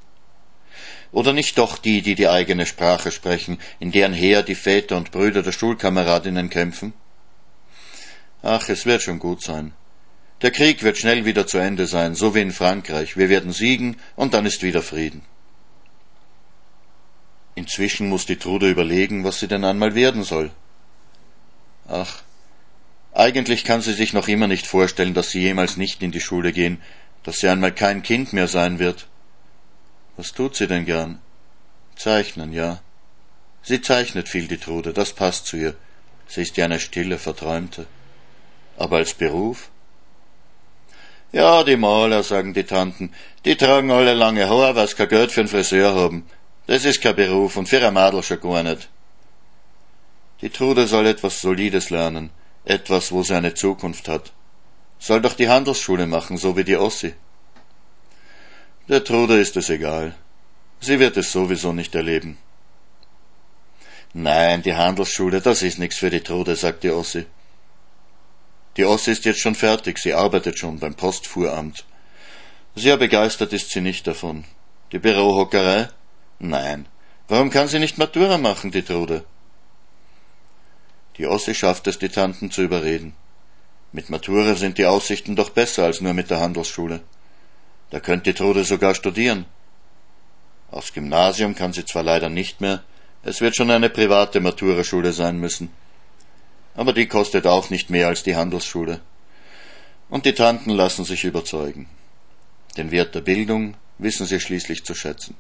Oder 1.13 1.33
nicht 1.33 1.59
doch 1.59 1.79
die, 1.79 2.03
die 2.03 2.15
die 2.15 2.29
eigene 2.29 2.67
Sprache 2.67 3.11
sprechen, 3.11 3.59
in 3.81 3.91
deren 3.91 4.13
Heer 4.13 4.43
die 4.43 4.55
Väter 4.55 4.97
und 4.97 5.11
Brüder 5.11 5.43
der 5.43 5.53
Schulkameradinnen 5.53 6.51
kämpfen? 6.51 6.93
Ach, 8.43 8.69
es 8.69 8.87
wird 8.87 9.03
schon 9.03 9.19
gut 9.19 9.43
sein. 9.43 9.73
Der 10.43 10.51
Krieg 10.51 10.83
wird 10.83 10.97
schnell 10.97 11.25
wieder 11.25 11.47
zu 11.47 11.59
Ende 11.59 11.87
sein, 11.87 12.15
so 12.15 12.35
wie 12.35 12.41
in 12.41 12.53
Frankreich. 12.53 13.17
Wir 13.17 13.29
werden 13.29 13.53
siegen 13.53 13.97
und 14.17 14.33
dann 14.33 14.47
ist 14.47 14.63
wieder 14.63 14.83
Frieden. 14.83 15.23
Inzwischen 17.55 18.09
muss 18.09 18.27
die 18.27 18.37
Trude 18.37 18.71
überlegen, 18.71 19.25
was 19.25 19.41
sie 19.41 19.49
denn 19.49 19.65
einmal 19.65 19.95
werden 19.95 20.23
soll. 20.23 20.51
Ach, 21.89 22.23
eigentlich 23.13 23.65
kann 23.65 23.81
sie 23.81 23.93
sich 23.93 24.13
noch 24.13 24.29
immer 24.29 24.47
nicht 24.47 24.67
vorstellen, 24.67 25.15
dass 25.15 25.31
sie 25.31 25.41
jemals 25.41 25.77
nicht 25.77 26.03
in 26.03 26.13
die 26.13 26.21
Schule 26.21 26.53
gehen, 26.53 26.81
dass 27.25 27.41
sie 27.41 27.49
einmal 27.49 27.73
kein 27.73 28.03
Kind 28.03 28.33
mehr 28.33 28.49
sein 28.49 28.79
wird. 28.79 29.07
Was 30.17 30.33
tut 30.33 30.55
sie 30.57 30.69
denn 30.69 30.87
gern? 30.87 31.21
Zeichnen, 31.97 32.53
ja. 32.53 32.81
Sie 33.63 33.81
zeichnet 33.83 34.29
viel, 34.29 34.49
die 34.49 34.59
Trude, 34.59 34.93
das 34.93 35.13
passt 35.13 35.47
zu 35.47 35.57
ihr. 35.57 35.75
Sie 36.27 36.43
ist 36.43 36.57
ja 36.57 36.65
eine 36.65 36.81
stille, 36.81 37.19
verträumte. 37.19 37.87
Aber 38.77 38.97
als 38.99 39.15
Beruf? 39.15 39.71
Ja, 41.33 41.65
die 41.65 41.77
Maler, 41.77 42.23
sagen 42.23 42.55
die 42.55 42.65
Tanten, 42.65 43.13
die 43.45 43.57
tragen 43.57 43.91
alle 43.91 44.15
lange 44.15 44.49
Haar, 44.49 44.87
sie 44.87 44.95
kein 44.95 45.09
Geld 45.09 45.33
für 45.33 45.41
einen 45.41 45.49
Friseur 45.49 45.95
haben. 45.95 46.27
Das 46.71 46.85
ist 46.85 47.01
kein 47.01 47.17
Beruf 47.17 47.57
und 47.57 47.69
für 47.69 47.85
ein 47.85 47.95
Madel 47.95 48.23
schon 48.23 48.41
gar 48.41 48.63
nicht. 48.63 48.89
Die 50.41 50.51
Trude 50.51 50.87
soll 50.87 51.07
etwas 51.09 51.41
Solides 51.41 51.91
lernen, 51.91 52.31
etwas, 52.65 53.11
wo 53.11 53.25
sie 53.25 53.35
eine 53.35 53.55
Zukunft 53.55 54.07
hat. 54.07 54.31
Soll 55.01 55.21
doch 55.21 55.35
die 55.35 55.49
Handelsschule 55.49 56.07
machen, 56.07 56.37
so 56.39 56.57
wie 56.57 56.63
die 56.63 56.77
Ossi. 56.77 57.13
Der 58.89 59.03
Trude 59.03 59.41
ist 59.41 59.57
es 59.57 59.69
egal. 59.69 60.15
Sie 60.79 61.01
wird 61.01 61.17
es 61.17 61.33
sowieso 61.33 61.73
nicht 61.73 61.97
erleben. 61.97 62.39
Nein, 64.13 64.63
die 64.63 64.77
Handelsschule, 64.77 65.41
das 65.41 65.63
ist 65.63 65.81
nichts 65.81 65.99
für 65.99 66.11
die 66.11 66.23
Trude, 66.23 66.55
sagt 66.55 66.85
die 66.85 66.91
Ossi. 66.91 67.27
Die 68.77 68.85
Ossi 68.85 69.11
ist 69.11 69.25
jetzt 69.25 69.41
schon 69.41 69.57
fertig, 69.57 69.99
sie 69.99 70.15
arbeitet 70.15 70.57
schon 70.61 70.79
beim 70.79 70.95
Postfuhramt. 70.95 71.85
Sehr 72.77 72.97
begeistert 72.97 73.53
ist 73.53 73.71
sie 73.71 73.81
nicht 73.81 74.07
davon. 74.07 74.45
Die 74.93 75.01
Bürohockerei? 75.01 75.89
Nein. 76.41 76.87
Warum 77.29 77.51
kann 77.51 77.69
sie 77.69 77.79
nicht 77.79 77.99
Matura 77.99 78.39
machen, 78.39 78.71
die 78.71 78.83
Trude? 78.83 79.25
Die 81.19 81.27
Ossi 81.27 81.55
schafft 81.55 81.87
es, 81.87 81.99
die 81.99 82.09
Tanten 82.09 82.51
zu 82.51 82.63
überreden. 82.63 83.15
Mit 83.93 84.09
Matura 84.09 84.55
sind 84.55 84.79
die 84.79 84.87
Aussichten 84.87 85.37
doch 85.37 85.51
besser 85.51 85.85
als 85.85 86.01
nur 86.01 86.15
mit 86.15 86.31
der 86.31 86.41
Handelsschule. 86.41 87.03
Da 87.91 88.01
könnte 88.01 88.33
die 88.33 88.39
Trude 88.39 88.65
sogar 88.65 88.95
studieren. 88.95 89.45
Aufs 90.71 90.95
Gymnasium 90.95 91.55
kann 91.55 91.75
sie 91.75 91.85
zwar 91.85 92.05
leider 92.05 92.31
nicht 92.31 92.61
mehr, 92.63 92.83
es 93.23 93.43
wird 93.43 93.55
schon 93.55 93.71
eine 93.71 93.91
private 93.91 94.41
Maturaschule 94.41 95.13
sein 95.13 95.39
müssen. 95.39 95.71
Aber 96.75 96.95
die 96.95 97.07
kostet 97.07 97.47
auch 97.47 97.69
nicht 97.69 97.91
mehr 97.91 98.09
als 98.09 98.23
die 98.23 98.37
Handelsschule. 98.37 99.03
Und 100.09 100.25
die 100.25 100.35
Tanten 100.35 100.71
lassen 100.71 101.05
sich 101.05 101.25
überzeugen. 101.25 101.87
Den 102.79 102.91
Wert 102.93 103.15
der 103.15 103.21
Bildung 103.21 103.75
wissen 103.99 104.25
sie 104.25 104.41
schließlich 104.41 104.85
zu 104.85 104.95
schätzen. 104.95 105.37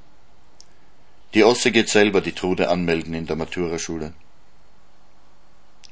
Die 1.35 1.45
Osse 1.45 1.71
geht 1.71 1.89
selber 1.89 2.21
die 2.21 2.33
Trude 2.33 2.69
anmelden 2.69 3.15
in 3.15 3.27
der 3.27 3.37
Maturaschule. 3.37 4.13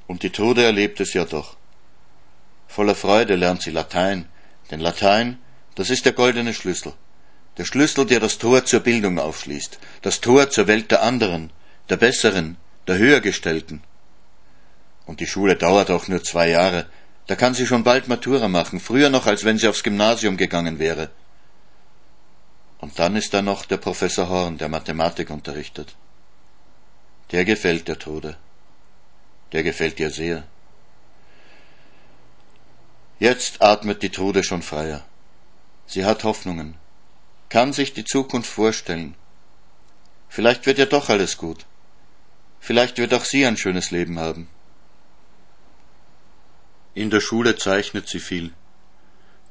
Und 0.09 0.23
die 0.25 0.31
Trude 0.31 0.65
erlebt 0.65 1.01
es 1.01 1.15
ja 1.15 1.25
doch. 1.25 1.57
Voller 2.67 2.97
Freude 2.97 3.37
lernt 3.37 3.63
sie 3.63 3.71
Latein, 3.71 4.29
denn 4.71 4.81
Latein, 4.81 5.39
das 5.77 5.91
ist 5.91 6.05
der 6.07 6.13
goldene 6.13 6.55
Schlüssel. 6.55 6.93
Der 7.57 7.65
Schlüssel, 7.65 8.05
der 8.07 8.21
das 8.21 8.39
Tor 8.39 8.65
zur 8.65 8.81
Bildung 8.81 9.19
aufschließt, 9.19 9.79
das 10.03 10.21
Tor 10.21 10.51
zur 10.51 10.67
Welt 10.67 10.91
der 10.91 11.03
anderen, 11.03 11.51
der 11.89 11.97
Besseren, 11.97 12.57
der 12.89 12.99
Höhergestellten. 12.99 13.83
Und 15.07 15.21
die 15.21 15.27
Schule 15.27 15.57
dauert 15.57 15.91
auch 15.91 16.09
nur 16.09 16.23
zwei 16.23 16.49
Jahre, 16.51 16.87
da 17.29 17.37
kann 17.37 17.55
sie 17.55 17.67
schon 17.67 17.85
bald 17.85 18.09
Matura 18.09 18.49
machen, 18.49 18.81
früher 18.81 19.11
noch, 19.11 19.27
als 19.27 19.45
wenn 19.45 19.59
sie 19.59 19.69
aufs 19.69 19.83
Gymnasium 19.83 20.37
gegangen 20.37 20.79
wäre. 20.79 21.11
Und 22.79 22.99
dann 22.99 23.17
ist 23.17 23.35
da 23.35 23.43
noch 23.43 23.65
der 23.65 23.77
Professor 23.77 24.29
Horn, 24.29 24.59
der 24.59 24.69
Mathematik 24.69 25.31
unterrichtet. 25.31 25.97
Der 27.33 27.45
gefällt 27.45 27.89
der 27.89 27.99
Tode. 27.99 28.37
Der 29.53 29.63
gefällt 29.63 29.99
ihr 30.01 30.11
sehr. 30.11 30.45
Jetzt 33.19 33.63
atmet 33.63 34.03
die 34.03 34.11
Trude 34.11 34.45
schon 34.45 34.63
freier. 34.63 35.05
Sie 35.87 36.05
hat 36.05 36.23
Hoffnungen, 36.23 36.77
kann 37.49 37.73
sich 37.73 37.93
die 37.95 38.05
Zukunft 38.05 38.51
vorstellen. 38.51 39.15
Vielleicht 40.29 40.67
wird 40.67 40.79
ja 40.79 40.87
doch 40.87 41.09
alles 41.09 41.37
gut. 41.37 41.67
Vielleicht 42.61 42.99
wird 42.99 43.15
auch 43.15 43.25
sie 43.25 43.45
ein 43.47 43.57
schönes 43.57 43.91
Leben 43.91 44.19
haben. 44.19 44.49
In 46.95 47.11
der 47.11 47.21
Schule 47.21 47.57
zeichnet 47.57 48.09
sie 48.09 48.21
viel, 48.21 48.53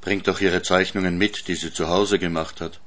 bringt 0.02 0.30
auch 0.30 0.40
ihre 0.40 0.62
Zeichnungen 0.62 1.18
mit, 1.18 1.48
die 1.48 1.56
sie 1.56 1.74
zu 1.74 1.90
Hause 1.90 2.20
gemacht 2.20 2.62
hat. 2.62 2.80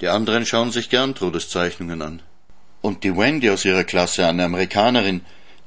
Die 0.00 0.08
anderen 0.08 0.46
schauen 0.46 0.70
sich 0.70 0.90
gern 0.90 1.14
Trudes 1.14 1.48
Zeichnungen 1.50 2.02
an. 2.02 2.22
Und 2.80 3.02
die 3.02 3.16
Wendy 3.16 3.50
aus 3.50 3.64
ihrer 3.64 3.84
Klasse, 3.84 4.26
eine 4.26 4.44
Amerikanerin, 4.44 5.22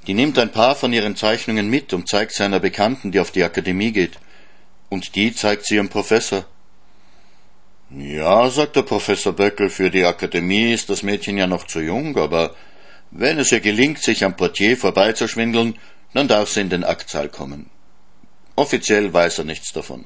die 0.07 0.13
nimmt 0.13 0.39
ein 0.39 0.51
paar 0.51 0.75
von 0.75 0.93
ihren 0.93 1.15
Zeichnungen 1.15 1.69
mit 1.69 1.93
und 1.93 2.07
zeigt 2.07 2.33
sie 2.33 2.43
einer 2.43 2.59
Bekannten, 2.59 3.11
die 3.11 3.19
auf 3.19 3.31
die 3.31 3.43
Akademie 3.43 3.91
geht. 3.91 4.17
Und 4.89 5.15
die 5.15 5.33
zeigt 5.33 5.65
sie 5.65 5.75
ihrem 5.75 5.89
Professor. 5.89 6.45
Ja, 7.89 8.49
sagt 8.49 8.77
der 8.77 8.83
Professor 8.83 9.33
Böckel, 9.33 9.69
für 9.69 9.91
die 9.91 10.05
Akademie 10.05 10.71
ist 10.71 10.89
das 10.89 11.03
Mädchen 11.03 11.37
ja 11.37 11.45
noch 11.45 11.67
zu 11.67 11.81
jung, 11.81 12.17
aber 12.17 12.55
wenn 13.11 13.37
es 13.37 13.51
ihr 13.51 13.59
gelingt, 13.59 13.99
sich 13.99 14.23
am 14.23 14.37
Portier 14.37 14.77
vorbeizuschwindeln, 14.77 15.77
dann 16.13 16.29
darf 16.29 16.49
sie 16.49 16.61
in 16.61 16.69
den 16.69 16.85
Aktsaal 16.85 17.27
kommen. 17.27 17.69
Offiziell 18.55 19.11
weiß 19.13 19.39
er 19.39 19.43
nichts 19.43 19.73
davon. 19.73 20.05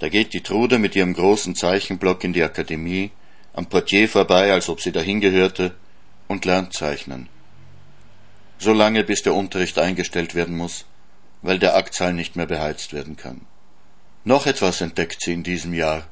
Da 0.00 0.08
geht 0.08 0.32
die 0.32 0.42
Trude 0.42 0.78
mit 0.78 0.96
ihrem 0.96 1.12
großen 1.12 1.54
Zeichenblock 1.54 2.24
in 2.24 2.32
die 2.32 2.42
Akademie, 2.42 3.10
am 3.52 3.66
Portier 3.66 4.08
vorbei, 4.08 4.50
als 4.50 4.70
ob 4.70 4.80
sie 4.80 4.92
dahin 4.92 5.20
gehörte, 5.20 5.74
und 6.26 6.46
lernt 6.46 6.72
zeichnen. 6.72 7.28
So 8.58 8.72
lange, 8.72 9.04
bis 9.04 9.22
der 9.22 9.34
Unterricht 9.34 9.78
eingestellt 9.78 10.34
werden 10.34 10.56
muss, 10.56 10.86
weil 11.42 11.58
der 11.58 11.76
Aktsaal 11.76 12.14
nicht 12.14 12.34
mehr 12.34 12.46
beheizt 12.46 12.94
werden 12.94 13.18
kann. 13.18 13.42
Noch 14.24 14.46
etwas 14.46 14.80
entdeckt 14.80 15.20
sie 15.22 15.34
in 15.34 15.42
diesem 15.42 15.74
Jahr. 15.74 16.06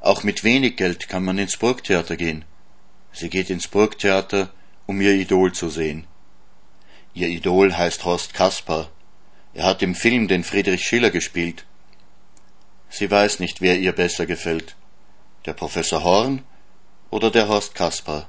Auch 0.00 0.22
mit 0.22 0.42
wenig 0.42 0.76
Geld 0.76 1.06
kann 1.06 1.24
man 1.24 1.36
ins 1.36 1.58
Burgtheater 1.58 2.16
gehen. 2.16 2.46
Sie 3.12 3.28
geht 3.28 3.50
ins 3.50 3.68
Burgtheater, 3.68 4.50
um 4.86 4.98
ihr 5.02 5.12
Idol 5.12 5.52
zu 5.52 5.68
sehen. 5.68 6.06
Ihr 7.12 7.28
Idol 7.28 7.74
heißt 7.74 8.06
Horst 8.06 8.32
Kaspar. 8.32 8.90
Er 9.52 9.66
hat 9.66 9.82
im 9.82 9.94
Film 9.94 10.26
den 10.26 10.42
Friedrich 10.42 10.86
Schiller 10.86 11.10
gespielt 11.10 11.66
Sie 12.96 13.10
weiß 13.10 13.40
nicht, 13.40 13.60
wer 13.60 13.76
ihr 13.76 13.90
besser 13.90 14.24
gefällt. 14.24 14.76
Der 15.46 15.52
Professor 15.52 16.04
Horn 16.04 16.44
oder 17.10 17.32
der 17.32 17.48
Horst 17.48 17.74
Kaspar. 17.74 18.28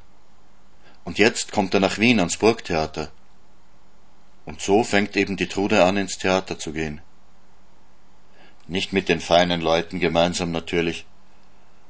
Und 1.04 1.20
jetzt 1.20 1.52
kommt 1.52 1.76
er 1.76 1.80
nach 1.80 2.00
Wien 2.00 2.18
ans 2.18 2.38
Burgtheater. 2.38 3.12
Und 4.44 4.62
so 4.62 4.84
fängt 4.84 5.16
eben 5.18 5.38
die 5.38 5.46
Trude 5.46 5.84
an, 5.84 5.98
ins 5.98 6.18
Theater 6.18 6.58
zu 6.58 6.74
gehen. 6.74 7.02
Nicht 8.66 8.92
mit 8.92 9.08
den 9.08 9.20
feinen 9.20 9.62
Leuten 9.62 10.00
gemeinsam 10.00 10.50
natürlich. 10.50 11.06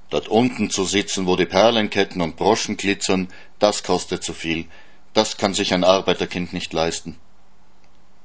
Dort 0.10 0.28
unten 0.28 0.70
zu 0.70 0.84
sitzen, 0.84 1.28
wo 1.28 1.38
die 1.38 1.46
Perlenketten 1.46 2.22
und 2.22 2.36
Broschen 2.36 2.76
glitzern, 2.76 3.30
das 3.58 3.84
kostet 3.84 4.22
zu 4.22 4.34
viel. 4.34 4.66
Das 5.14 5.38
kann 5.38 5.54
sich 5.54 5.74
ein 5.74 5.86
Arbeiterkind 5.86 6.52
nicht 6.52 6.74
leisten. 6.74 7.16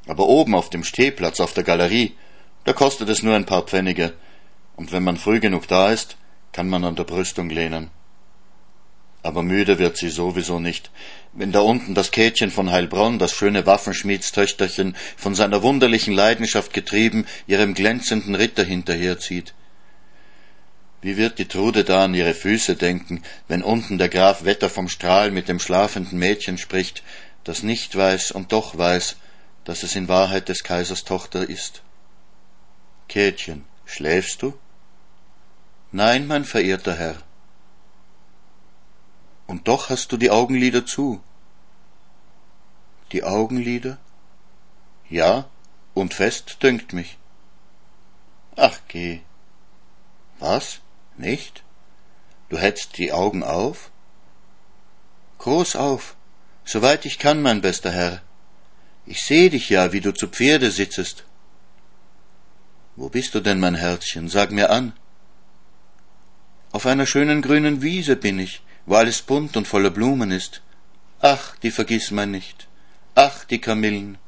Aber 0.08 0.26
oben 0.26 0.56
auf 0.56 0.70
dem 0.70 0.82
Stehplatz, 0.82 1.38
auf 1.38 1.54
der 1.54 1.62
Galerie, 1.62 2.16
da 2.64 2.72
kostet 2.72 3.08
es 3.10 3.22
nur 3.22 3.36
ein 3.36 3.46
paar 3.46 3.62
Pfennige. 3.62 4.12
Und 4.80 4.92
wenn 4.92 5.04
man 5.04 5.18
früh 5.18 5.40
genug 5.40 5.68
da 5.68 5.92
ist, 5.92 6.16
kann 6.52 6.66
man 6.66 6.84
an 6.86 6.96
der 6.96 7.04
Brüstung 7.04 7.50
lehnen. 7.50 7.90
Aber 9.22 9.42
müde 9.42 9.78
wird 9.78 9.98
sie 9.98 10.08
sowieso 10.08 10.58
nicht, 10.58 10.90
wenn 11.34 11.52
da 11.52 11.60
unten 11.60 11.94
das 11.94 12.12
Käthchen 12.12 12.50
von 12.50 12.70
Heilbronn, 12.70 13.18
das 13.18 13.32
schöne 13.32 13.66
Waffenschmiedstöchterchen, 13.66 14.96
von 15.18 15.34
seiner 15.34 15.62
wunderlichen 15.62 16.14
Leidenschaft 16.14 16.72
getrieben, 16.72 17.26
ihrem 17.46 17.74
glänzenden 17.74 18.34
Ritter 18.34 18.64
hinterherzieht. 18.64 19.52
Wie 21.02 21.18
wird 21.18 21.38
die 21.38 21.48
Trude 21.48 21.84
da 21.84 22.04
an 22.04 22.14
ihre 22.14 22.32
Füße 22.32 22.74
denken, 22.74 23.22
wenn 23.48 23.62
unten 23.62 23.98
der 23.98 24.08
Graf 24.08 24.46
Wetter 24.46 24.70
vom 24.70 24.88
Strahl 24.88 25.30
mit 25.30 25.48
dem 25.50 25.60
schlafenden 25.60 26.18
Mädchen 26.18 26.56
spricht, 26.56 27.02
das 27.44 27.62
nicht 27.62 27.94
weiß 27.96 28.32
und 28.32 28.52
doch 28.52 28.78
weiß, 28.78 29.16
dass 29.64 29.82
es 29.82 29.94
in 29.94 30.08
Wahrheit 30.08 30.48
des 30.48 30.64
Kaisers 30.64 31.04
Tochter 31.04 31.46
ist. 31.46 31.82
Käthchen, 33.08 33.66
schläfst 33.84 34.40
du? 34.40 34.54
Nein, 35.92 36.26
mein 36.26 36.44
verehrter 36.44 36.94
Herr. 36.94 37.16
Und 39.46 39.66
doch 39.66 39.90
hast 39.90 40.12
du 40.12 40.16
die 40.16 40.30
Augenlider 40.30 40.86
zu. 40.86 41.20
Die 43.10 43.24
Augenlider? 43.24 43.98
Ja, 45.08 45.46
und 45.94 46.14
fest 46.14 46.62
dünkt 46.62 46.92
mich. 46.92 47.18
Ach 48.54 48.78
geh. 48.86 49.20
Was? 50.38 50.78
Nicht? 51.16 51.64
Du 52.48 52.58
hättst 52.58 52.98
die 52.98 53.12
Augen 53.12 53.42
auf? 53.42 53.90
Groß 55.38 55.74
auf, 55.74 56.14
soweit 56.64 57.04
ich 57.04 57.18
kann, 57.18 57.42
mein 57.42 57.60
bester 57.60 57.90
Herr. 57.90 58.22
Ich 59.06 59.22
seh 59.22 59.48
dich 59.48 59.70
ja, 59.70 59.92
wie 59.92 60.00
du 60.00 60.12
zu 60.12 60.28
Pferde 60.28 60.70
sitzest. 60.70 61.24
Wo 62.94 63.08
bist 63.08 63.34
du 63.34 63.40
denn, 63.40 63.58
mein 63.58 63.74
Herzchen? 63.74 64.28
Sag 64.28 64.52
mir 64.52 64.70
an. 64.70 64.92
Auf 66.72 66.86
einer 66.86 67.06
schönen 67.06 67.42
grünen 67.42 67.82
Wiese 67.82 68.16
bin 68.16 68.38
ich, 68.38 68.62
wo 68.86 68.94
alles 68.94 69.22
bunt 69.22 69.56
und 69.56 69.66
voller 69.66 69.90
Blumen 69.90 70.30
ist. 70.30 70.62
Ach, 71.20 71.56
die 71.56 71.70
vergiss 71.70 72.10
man 72.10 72.30
nicht. 72.30 72.68
Ach, 73.14 73.44
die 73.44 73.60
Kamillen. 73.60 74.18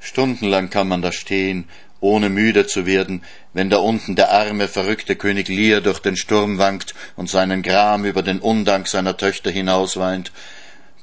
Stundenlang 0.00 0.70
kann 0.70 0.88
man 0.88 1.02
da 1.02 1.12
stehen 1.12 1.68
ohne 2.00 2.30
müde 2.30 2.66
zu 2.66 2.86
werden, 2.86 3.22
wenn 3.52 3.70
da 3.70 3.78
unten 3.78 4.16
der 4.16 4.30
arme, 4.32 4.68
verrückte 4.68 5.16
König 5.16 5.48
Lear 5.48 5.80
durch 5.80 6.00
den 6.00 6.16
Sturm 6.16 6.58
wankt 6.58 6.94
und 7.16 7.28
seinen 7.28 7.62
Gram 7.62 8.04
über 8.04 8.22
den 8.22 8.40
Undank 8.40 8.88
seiner 8.88 9.16
Töchter 9.16 9.50
hinausweint. 9.50 10.32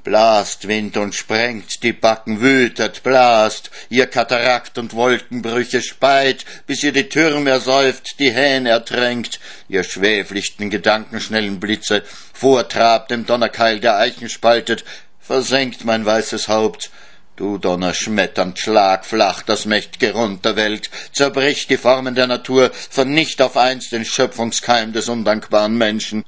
Blast 0.07 0.69
Wind 0.69 0.95
und 0.95 1.13
sprengt, 1.15 1.83
die 1.83 1.91
Backen 1.91 2.39
wütet, 2.39 3.03
blast, 3.03 3.71
ihr 3.89 4.07
Katarakt 4.07 4.77
und 4.77 4.93
Wolkenbrüche 4.93 5.81
speit, 5.81 6.45
bis 6.65 6.81
ihr 6.81 6.93
die 6.93 7.09
Türme 7.09 7.49
ersäuft, 7.49 8.17
die 8.17 8.31
Hähne 8.31 8.69
ertränkt, 8.69 9.41
ihr 9.67 9.83
schwäflichten 9.83 10.69
gedankenschnellen 10.69 11.59
Blitze, 11.59 12.03
vortrabt 12.31 13.11
dem 13.11 13.25
Donnerkeil 13.25 13.81
der 13.81 13.97
Eichen 13.97 14.29
spaltet, 14.29 14.85
versenkt 15.19 15.83
mein 15.83 16.05
weißes 16.05 16.47
Haupt, 16.47 16.89
Du 17.35 17.57
donnerschmetternd 17.57 18.57
schlag 18.57 19.05
flach 19.05 19.41
das 19.41 19.65
mächt'ge 19.65 20.13
Rund 20.13 20.45
der 20.45 20.55
Welt, 20.55 20.89
zerbrich 21.11 21.67
die 21.67 21.75
Formen 21.75 22.15
der 22.15 22.27
Natur, 22.27 22.71
vernicht 22.73 23.41
auf 23.41 23.57
eins 23.57 23.89
den 23.89 24.05
Schöpfungskeim 24.05 24.93
des 24.93 25.09
undankbaren 25.09 25.77
Menschen. 25.77 26.23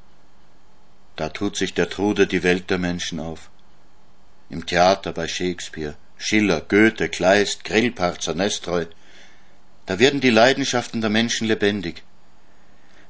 Da 1.15 1.30
tut 1.30 1.56
sich 1.56 1.74
der 1.74 1.89
Trude 1.89 2.28
die 2.28 2.44
Welt 2.44 2.70
der 2.70 2.78
Menschen 2.78 3.22
auf. 3.22 3.50
Im 4.50 4.66
Theater 4.66 5.14
bei 5.14 5.28
Shakespeare, 5.28 5.96
Schiller, 6.18 6.62
Goethe, 6.62 7.10
Kleist, 7.10 7.64
Grillparzer, 7.64 8.34
Nestroy, 8.34 8.88
da 9.86 10.00
werden 10.00 10.22
die 10.22 10.30
Leidenschaften 10.30 11.02
der 11.02 11.10
Menschen 11.10 11.48
lebendig. 11.48 12.04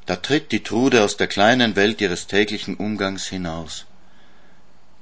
Da 0.06 0.16
tritt 0.16 0.52
die 0.52 0.64
Trude 0.64 1.04
aus 1.04 1.18
der 1.18 1.28
kleinen 1.28 1.76
Welt 1.76 2.02
ihres 2.02 2.28
täglichen 2.28 2.76
Umgangs 2.76 3.28
hinaus. 3.28 3.86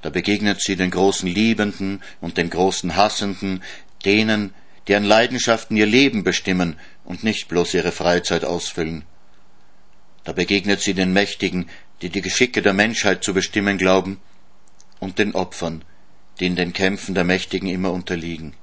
Da 0.02 0.10
begegnet 0.10 0.60
sie 0.60 0.76
den 0.76 0.90
großen 0.90 1.28
Liebenden 1.28 2.02
und 2.20 2.36
den 2.36 2.50
großen 2.50 2.94
Hassenden, 2.94 3.62
denen, 4.04 4.54
deren 4.86 5.04
Leidenschaften 5.04 5.76
ihr 5.76 5.86
Leben 5.86 6.24
bestimmen 6.24 6.78
und 7.04 7.24
nicht 7.24 7.48
bloß 7.48 7.74
ihre 7.74 7.92
Freizeit 7.92 8.44
ausfüllen. 8.44 9.04
Da 10.24 10.32
begegnet 10.32 10.80
sie 10.80 10.94
den 10.94 11.12
Mächtigen, 11.12 11.68
die 12.02 12.10
die 12.10 12.22
Geschicke 12.22 12.62
der 12.62 12.74
Menschheit 12.74 13.24
zu 13.24 13.34
bestimmen 13.34 13.78
glauben, 13.78 14.20
und 15.00 15.18
den 15.18 15.34
Opfern, 15.34 15.84
die 16.40 16.46
in 16.46 16.56
den 16.56 16.72
Kämpfen 16.72 17.14
der 17.14 17.24
Mächtigen 17.24 17.68
immer 17.68 17.92
unterliegen. 17.92 18.54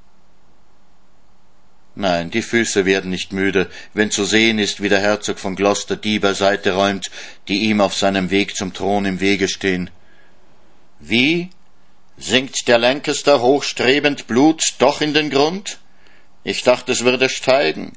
Nein, 1.95 2.29
die 2.29 2.41
Füße 2.41 2.85
werden 2.85 3.09
nicht 3.09 3.31
müde, 3.31 3.69
wenn 3.93 4.11
zu 4.11 4.25
sehen 4.25 4.59
ist, 4.59 4.81
wie 4.81 4.89
der 4.89 4.99
Herzog 4.99 5.39
von 5.39 5.55
Gloucester 5.55 5.95
die 5.95 6.19
beiseite 6.19 6.73
räumt, 6.73 7.09
die 7.47 7.69
ihm 7.69 7.79
auf 7.79 7.95
seinem 7.95 8.31
Weg 8.31 8.55
zum 8.55 8.73
Thron 8.73 9.05
im 9.05 9.21
Wege 9.21 9.47
stehen, 9.47 9.89
wie? 10.99 11.49
Sinkt 12.17 12.67
der 12.67 12.77
Lancaster 12.77 13.41
hochstrebend 13.41 14.27
Blut 14.27 14.75
doch 14.79 15.01
in 15.01 15.13
den 15.13 15.29
Grund? 15.29 15.79
Ich 16.43 16.63
dachte, 16.63 16.93
es 16.93 17.03
würde 17.03 17.29
steigen. 17.29 17.93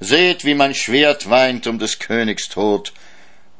Seht, 0.00 0.44
wie 0.44 0.54
mein 0.54 0.74
Schwert 0.74 1.30
weint 1.30 1.66
um 1.66 1.78
des 1.78 1.98
Königs 1.98 2.48
Tod. 2.48 2.92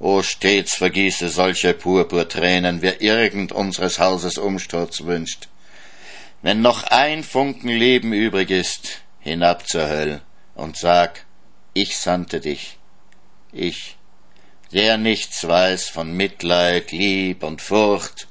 O 0.02 0.22
stets 0.22 0.76
vergieße 0.76 1.28
solche 1.28 1.74
Purpurtränen, 1.74 2.80
wer 2.80 3.02
irgend 3.02 3.52
unseres 3.52 3.98
Hauses 3.98 4.38
Umsturz 4.38 5.02
wünscht. 5.02 5.48
Wenn 6.40 6.62
noch 6.62 6.84
ein 6.84 7.22
Funken 7.22 7.68
Leben 7.68 8.14
übrig 8.14 8.50
ist, 8.50 9.02
hinab 9.18 9.68
zur 9.68 9.88
Höll 9.90 10.22
und 10.54 10.78
sag, 10.78 11.26
ich 11.74 11.98
sandte 11.98 12.40
dich. 12.40 12.78
Ich, 13.52 13.98
der 14.72 14.96
nichts 14.96 15.46
weiß 15.46 15.90
von 15.90 16.16
Mitleid, 16.16 16.92
Lieb 16.92 17.42
und 17.42 17.60
Furcht, 17.60 18.26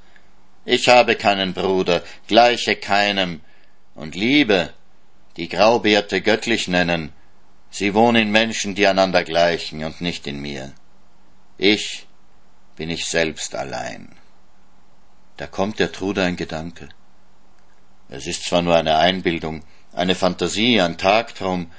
ich 0.65 0.89
habe 0.89 1.15
keinen 1.15 1.53
Bruder, 1.53 2.01
gleiche 2.27 2.77
keinem, 2.77 3.41
und 3.93 4.15
Liebe, 4.15 4.73
die 5.37 5.49
Graubärte 5.49 6.21
göttlich 6.21 6.67
nennen, 6.67 7.13
sie 7.69 7.93
wohnen 7.93 8.23
in 8.23 8.31
Menschen, 8.31 8.73
die 8.73 8.87
einander 8.87 9.23
gleichen 9.23 9.83
und 9.83 10.01
nicht 10.01 10.25
in 10.25 10.39
mir. 10.41 10.73
Ich 11.61 12.07
bin 12.77 12.89
ich 12.89 13.05
selbst 13.05 13.53
allein. 13.53 14.15
Da 15.35 15.45
kommt 15.45 15.77
der 15.79 15.91
Trude 15.91 16.23
ein 16.23 16.37
Gedanke. 16.37 16.87
Es 18.07 18.27
ist 18.27 18.45
zwar 18.45 18.61
nur 18.61 18.77
eine 18.77 18.97
Einbildung, 18.97 19.65
eine 19.91 20.15
Fantasie, 20.15 20.79
ein 20.79 20.97
Tagtraum, 20.97 21.69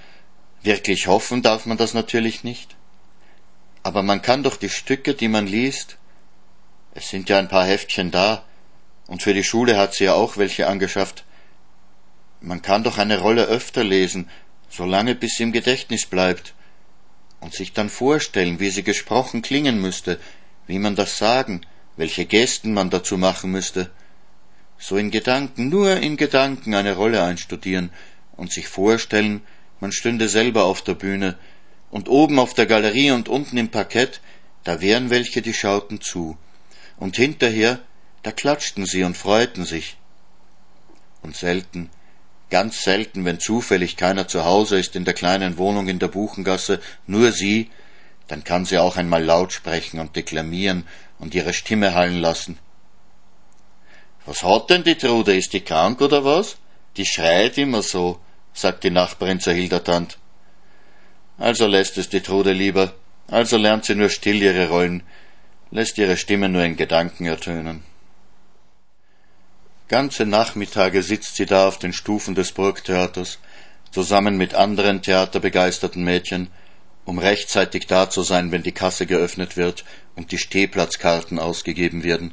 wirklich 0.60 1.06
hoffen 1.06 1.40
darf 1.40 1.64
man 1.64 1.78
das 1.78 1.94
natürlich 1.94 2.44
nicht. 2.44 2.76
Aber 3.82 4.02
man 4.02 4.20
kann 4.20 4.42
doch 4.42 4.56
die 4.56 4.68
Stücke, 4.68 5.14
die 5.14 5.28
man 5.28 5.46
liest, 5.46 5.96
es 6.92 7.08
sind 7.08 7.30
ja 7.30 7.38
ein 7.38 7.48
paar 7.48 7.64
Heftchen 7.64 8.10
da, 8.10 8.44
und 9.06 9.22
für 9.22 9.32
die 9.32 9.44
Schule 9.44 9.78
hat 9.78 9.94
sie 9.94 10.04
ja 10.04 10.12
auch 10.12 10.36
welche 10.36 10.66
angeschafft. 10.66 11.24
Man 12.42 12.60
kann 12.60 12.84
doch 12.84 12.98
eine 12.98 13.18
Rolle 13.18 13.46
öfter 13.46 13.82
lesen, 13.82 14.28
solange 14.68 15.14
bis 15.14 15.36
sie 15.36 15.44
im 15.44 15.52
Gedächtnis 15.52 16.04
bleibt, 16.04 16.52
und 17.40 17.54
sich 17.54 17.72
dann 17.72 17.88
vorstellen, 17.88 18.60
wie 18.60 18.70
sie 18.70 18.82
gesprochen 18.82 19.42
klingen 19.42 19.80
müsste, 19.80 20.20
wie 20.66 20.78
man 20.78 20.96
das 20.96 21.18
sagen, 21.18 21.62
welche 21.96 22.26
Gesten 22.26 22.72
man 22.72 22.90
dazu 22.90 23.18
machen 23.18 23.50
müsste. 23.50 23.90
So 24.78 24.96
in 24.96 25.10
Gedanken, 25.10 25.68
nur 25.68 25.96
in 25.96 26.16
Gedanken 26.16 26.74
eine 26.74 26.94
Rolle 26.94 27.22
einstudieren 27.22 27.90
und 28.36 28.52
sich 28.52 28.68
vorstellen, 28.68 29.42
man 29.80 29.92
stünde 29.92 30.28
selber 30.28 30.64
auf 30.64 30.82
der 30.82 30.94
Bühne, 30.94 31.36
und 31.90 32.08
oben 32.08 32.38
auf 32.38 32.54
der 32.54 32.66
Galerie 32.66 33.10
und 33.10 33.28
unten 33.28 33.56
im 33.56 33.68
Parkett, 33.68 34.20
da 34.62 34.80
wären 34.80 35.10
welche, 35.10 35.42
die 35.42 35.52
schauten 35.52 36.00
zu, 36.00 36.38
und 36.98 37.16
hinterher 37.16 37.80
da 38.22 38.32
klatschten 38.32 38.86
sie 38.86 39.02
und 39.04 39.16
freuten 39.16 39.64
sich. 39.64 39.96
Und 41.22 41.36
selten, 41.36 41.90
ganz 42.50 42.82
selten, 42.82 43.24
wenn 43.24 43.40
zufällig 43.40 43.96
keiner 43.96 44.28
zu 44.28 44.44
Hause 44.44 44.78
ist 44.78 44.96
in 44.96 45.04
der 45.04 45.14
kleinen 45.14 45.56
Wohnung 45.56 45.88
in 45.88 45.98
der 45.98 46.08
Buchengasse, 46.08 46.80
nur 47.06 47.32
sie, 47.32 47.70
dann 48.28 48.44
kann 48.44 48.64
sie 48.64 48.78
auch 48.78 48.96
einmal 48.96 49.24
laut 49.24 49.52
sprechen 49.52 50.00
und 50.00 50.16
deklamieren 50.16 50.86
und 51.18 51.34
ihre 51.34 51.52
Stimme 51.52 51.94
hallen 51.94 52.20
lassen. 52.20 52.58
Was 54.26 54.42
hat 54.42 54.70
denn 54.70 54.84
die 54.84 54.96
Trude? 54.96 55.36
Ist 55.36 55.52
die 55.52 55.62
krank 55.62 56.00
oder 56.00 56.24
was? 56.24 56.56
Die 56.96 57.06
schreit 57.06 57.56
immer 57.58 57.82
so, 57.82 58.20
sagt 58.52 58.84
die 58.84 58.90
Nachbarin 58.90 59.40
zur 59.40 59.54
Hildertand. 59.54 60.18
Also 61.38 61.66
lässt 61.66 61.96
es 61.98 62.08
die 62.08 62.20
Trude 62.20 62.52
lieber, 62.52 62.92
also 63.28 63.56
lernt 63.56 63.86
sie 63.86 63.94
nur 63.94 64.10
still 64.10 64.42
ihre 64.42 64.68
Rollen, 64.68 65.02
lässt 65.70 65.96
ihre 65.98 66.16
Stimme 66.16 66.48
nur 66.48 66.62
in 66.62 66.76
Gedanken 66.76 67.26
ertönen. 67.26 67.82
Ganze 69.90 70.24
Nachmittage 70.24 71.02
sitzt 71.02 71.34
sie 71.34 71.46
da 71.46 71.66
auf 71.66 71.76
den 71.76 71.92
Stufen 71.92 72.36
des 72.36 72.52
Burgtheaters, 72.52 73.40
zusammen 73.90 74.36
mit 74.36 74.54
anderen 74.54 75.02
theaterbegeisterten 75.02 76.04
Mädchen, 76.04 76.46
um 77.04 77.18
rechtzeitig 77.18 77.88
da 77.88 78.08
zu 78.08 78.22
sein, 78.22 78.52
wenn 78.52 78.62
die 78.62 78.70
Kasse 78.70 79.04
geöffnet 79.04 79.56
wird 79.56 79.84
und 80.14 80.30
die 80.30 80.38
Stehplatzkarten 80.38 81.40
ausgegeben 81.40 82.04
werden. 82.04 82.32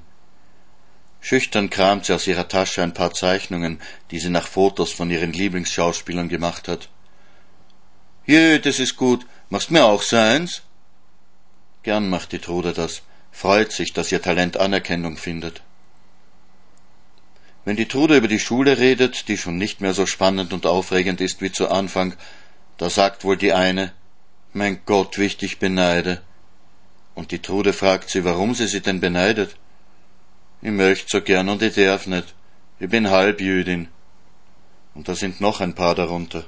Schüchtern 1.20 1.72
kramt 1.72 2.06
sie 2.06 2.14
aus 2.14 2.28
ihrer 2.28 2.48
Tasche 2.48 2.84
ein 2.84 2.94
paar 2.94 3.12
Zeichnungen, 3.16 3.82
die 4.12 4.20
sie 4.20 4.30
nach 4.30 4.48
Fotos 4.48 4.92
von 4.92 5.10
ihren 5.10 5.34
Lieblingsschauspielern 5.34 6.30
gemacht 6.30 6.68
hat. 6.68 6.90
Je, 8.28 8.60
das 8.60 8.78
ist 8.78 8.98
gut. 8.98 9.26
Machst 9.50 9.72
mir 9.72 9.86
auch 9.86 10.04
so 10.04 10.18
eins? 10.18 10.62
Gern 11.82 12.08
macht 12.08 12.34
die 12.34 12.40
Trude 12.40 12.74
das, 12.74 13.02
freut 13.32 13.72
sich, 13.72 13.94
dass 13.94 14.12
ihr 14.12 14.22
Talent 14.22 14.58
Anerkennung 14.58 15.18
findet. 15.18 15.64
Wenn 17.68 17.76
die 17.76 17.90
Trude 17.90 18.16
über 18.16 18.30
die 18.30 18.40
Schule 18.40 18.78
redet, 18.78 19.28
die 19.28 19.36
schon 19.36 19.58
nicht 19.58 19.82
mehr 19.82 19.94
so 19.94 20.06
spannend 20.06 20.54
und 20.54 20.66
aufregend 20.66 21.20
ist 21.20 21.42
wie 21.42 21.52
zu 21.52 21.68
Anfang, 21.68 22.16
da 22.78 22.90
sagt 22.90 23.26
wohl 23.26 23.36
die 23.36 23.52
eine, 23.52 23.92
mein 24.54 24.80
Gott, 24.86 25.18
wie 25.18 25.26
ich 25.26 25.36
dich 25.36 25.60
beneide. 25.60 26.22
Und 27.14 27.34
die 27.34 27.40
Trude 27.40 27.74
fragt 27.74 28.10
sie, 28.10 28.24
warum 28.24 28.56
sie 28.56 28.68
sie 28.68 28.80
denn 28.80 29.02
beneidet. 29.02 29.58
Ich 30.62 30.72
möcht 30.72 31.10
so 31.10 31.20
gern 31.20 31.50
und 31.50 31.62
ich 31.62 31.76
darf 31.76 32.08
nicht. 32.08 32.36
Ich 32.80 32.88
bin 32.88 33.10
Halbjüdin. 33.10 33.90
Und 34.94 35.10
da 35.10 35.14
sind 35.14 35.42
noch 35.42 35.60
ein 35.60 35.76
paar 35.76 35.94
darunter. 35.94 36.46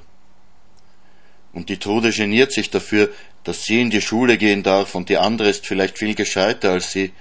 Und 1.52 1.68
die 1.68 1.76
Trude 1.76 2.12
geniert 2.12 2.50
sich 2.50 2.70
dafür, 2.70 3.10
dass 3.44 3.64
sie 3.64 3.82
in 3.82 3.90
die 3.90 4.00
Schule 4.00 4.38
gehen 4.38 4.62
darf 4.62 4.94
und 4.94 5.10
die 5.10 5.18
andere 5.18 5.50
ist 5.50 5.66
vielleicht 5.66 5.98
viel 5.98 6.14
gescheiter 6.14 6.70
als 6.70 6.92
sie. 6.92 7.12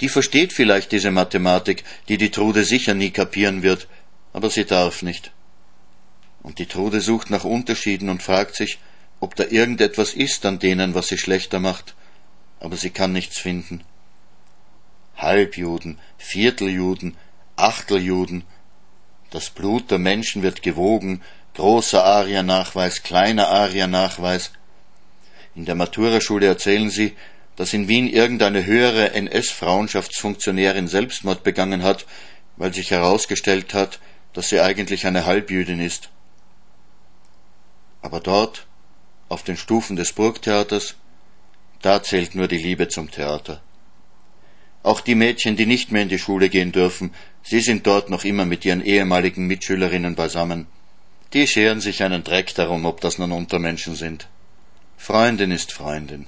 Die 0.00 0.08
versteht 0.08 0.52
vielleicht 0.52 0.92
diese 0.92 1.10
Mathematik, 1.10 1.84
die 2.08 2.18
die 2.18 2.30
Trude 2.30 2.64
sicher 2.64 2.94
nie 2.94 3.10
kapieren 3.10 3.62
wird, 3.62 3.88
aber 4.32 4.50
sie 4.50 4.64
darf 4.64 5.02
nicht. 5.02 5.32
Und 6.42 6.58
die 6.60 6.66
Trude 6.66 7.00
sucht 7.00 7.30
nach 7.30 7.44
Unterschieden 7.44 8.08
und 8.08 8.22
fragt 8.22 8.54
sich, 8.54 8.78
ob 9.20 9.34
da 9.34 9.44
irgendetwas 9.44 10.14
ist 10.14 10.46
an 10.46 10.60
denen, 10.60 10.94
was 10.94 11.08
sie 11.08 11.18
schlechter 11.18 11.58
macht, 11.58 11.94
aber 12.60 12.76
sie 12.76 12.90
kann 12.90 13.12
nichts 13.12 13.38
finden. 13.38 13.82
Halbjuden, 15.16 15.98
Vierteljuden, 16.16 17.16
Achteljuden, 17.56 18.44
das 19.30 19.50
Blut 19.50 19.90
der 19.90 19.98
Menschen 19.98 20.42
wird 20.42 20.62
gewogen, 20.62 21.22
großer 21.54 22.04
Ariernachweis, 22.04 23.02
kleiner 23.02 23.48
Ariernachweis. 23.48 24.52
In 25.56 25.64
der 25.64 25.74
Maturaschule 25.74 26.46
erzählen 26.46 26.88
sie, 26.88 27.16
dass 27.58 27.74
in 27.74 27.88
Wien 27.88 28.08
irgendeine 28.08 28.64
höhere 28.64 29.14
NS-Frauenschaftsfunktionärin 29.14 30.86
Selbstmord 30.86 31.42
begangen 31.42 31.82
hat, 31.82 32.06
weil 32.56 32.72
sich 32.72 32.92
herausgestellt 32.92 33.74
hat, 33.74 33.98
dass 34.32 34.48
sie 34.48 34.60
eigentlich 34.60 35.08
eine 35.08 35.26
Halbjüdin 35.26 35.80
ist. 35.80 36.08
Aber 38.00 38.20
dort, 38.20 38.68
auf 39.28 39.42
den 39.42 39.56
Stufen 39.56 39.96
des 39.96 40.12
Burgtheaters, 40.12 40.94
da 41.82 42.00
zählt 42.00 42.36
nur 42.36 42.46
die 42.46 42.58
Liebe 42.58 42.86
zum 42.86 43.10
Theater. 43.10 43.60
Auch 44.84 45.00
die 45.00 45.16
Mädchen, 45.16 45.56
die 45.56 45.66
nicht 45.66 45.90
mehr 45.90 46.02
in 46.02 46.08
die 46.08 46.20
Schule 46.20 46.50
gehen 46.50 46.70
dürfen, 46.70 47.12
sie 47.42 47.60
sind 47.60 47.88
dort 47.88 48.08
noch 48.08 48.22
immer 48.22 48.44
mit 48.44 48.64
ihren 48.64 48.84
ehemaligen 48.84 49.48
Mitschülerinnen 49.48 50.14
beisammen. 50.14 50.68
Die 51.32 51.48
scheren 51.48 51.80
sich 51.80 52.04
einen 52.04 52.22
Dreck 52.22 52.54
darum, 52.54 52.86
ob 52.86 53.00
das 53.00 53.18
nun 53.18 53.32
Untermenschen 53.32 53.96
sind. 53.96 54.28
Freundin 54.96 55.50
ist 55.50 55.72
Freundin. 55.72 56.26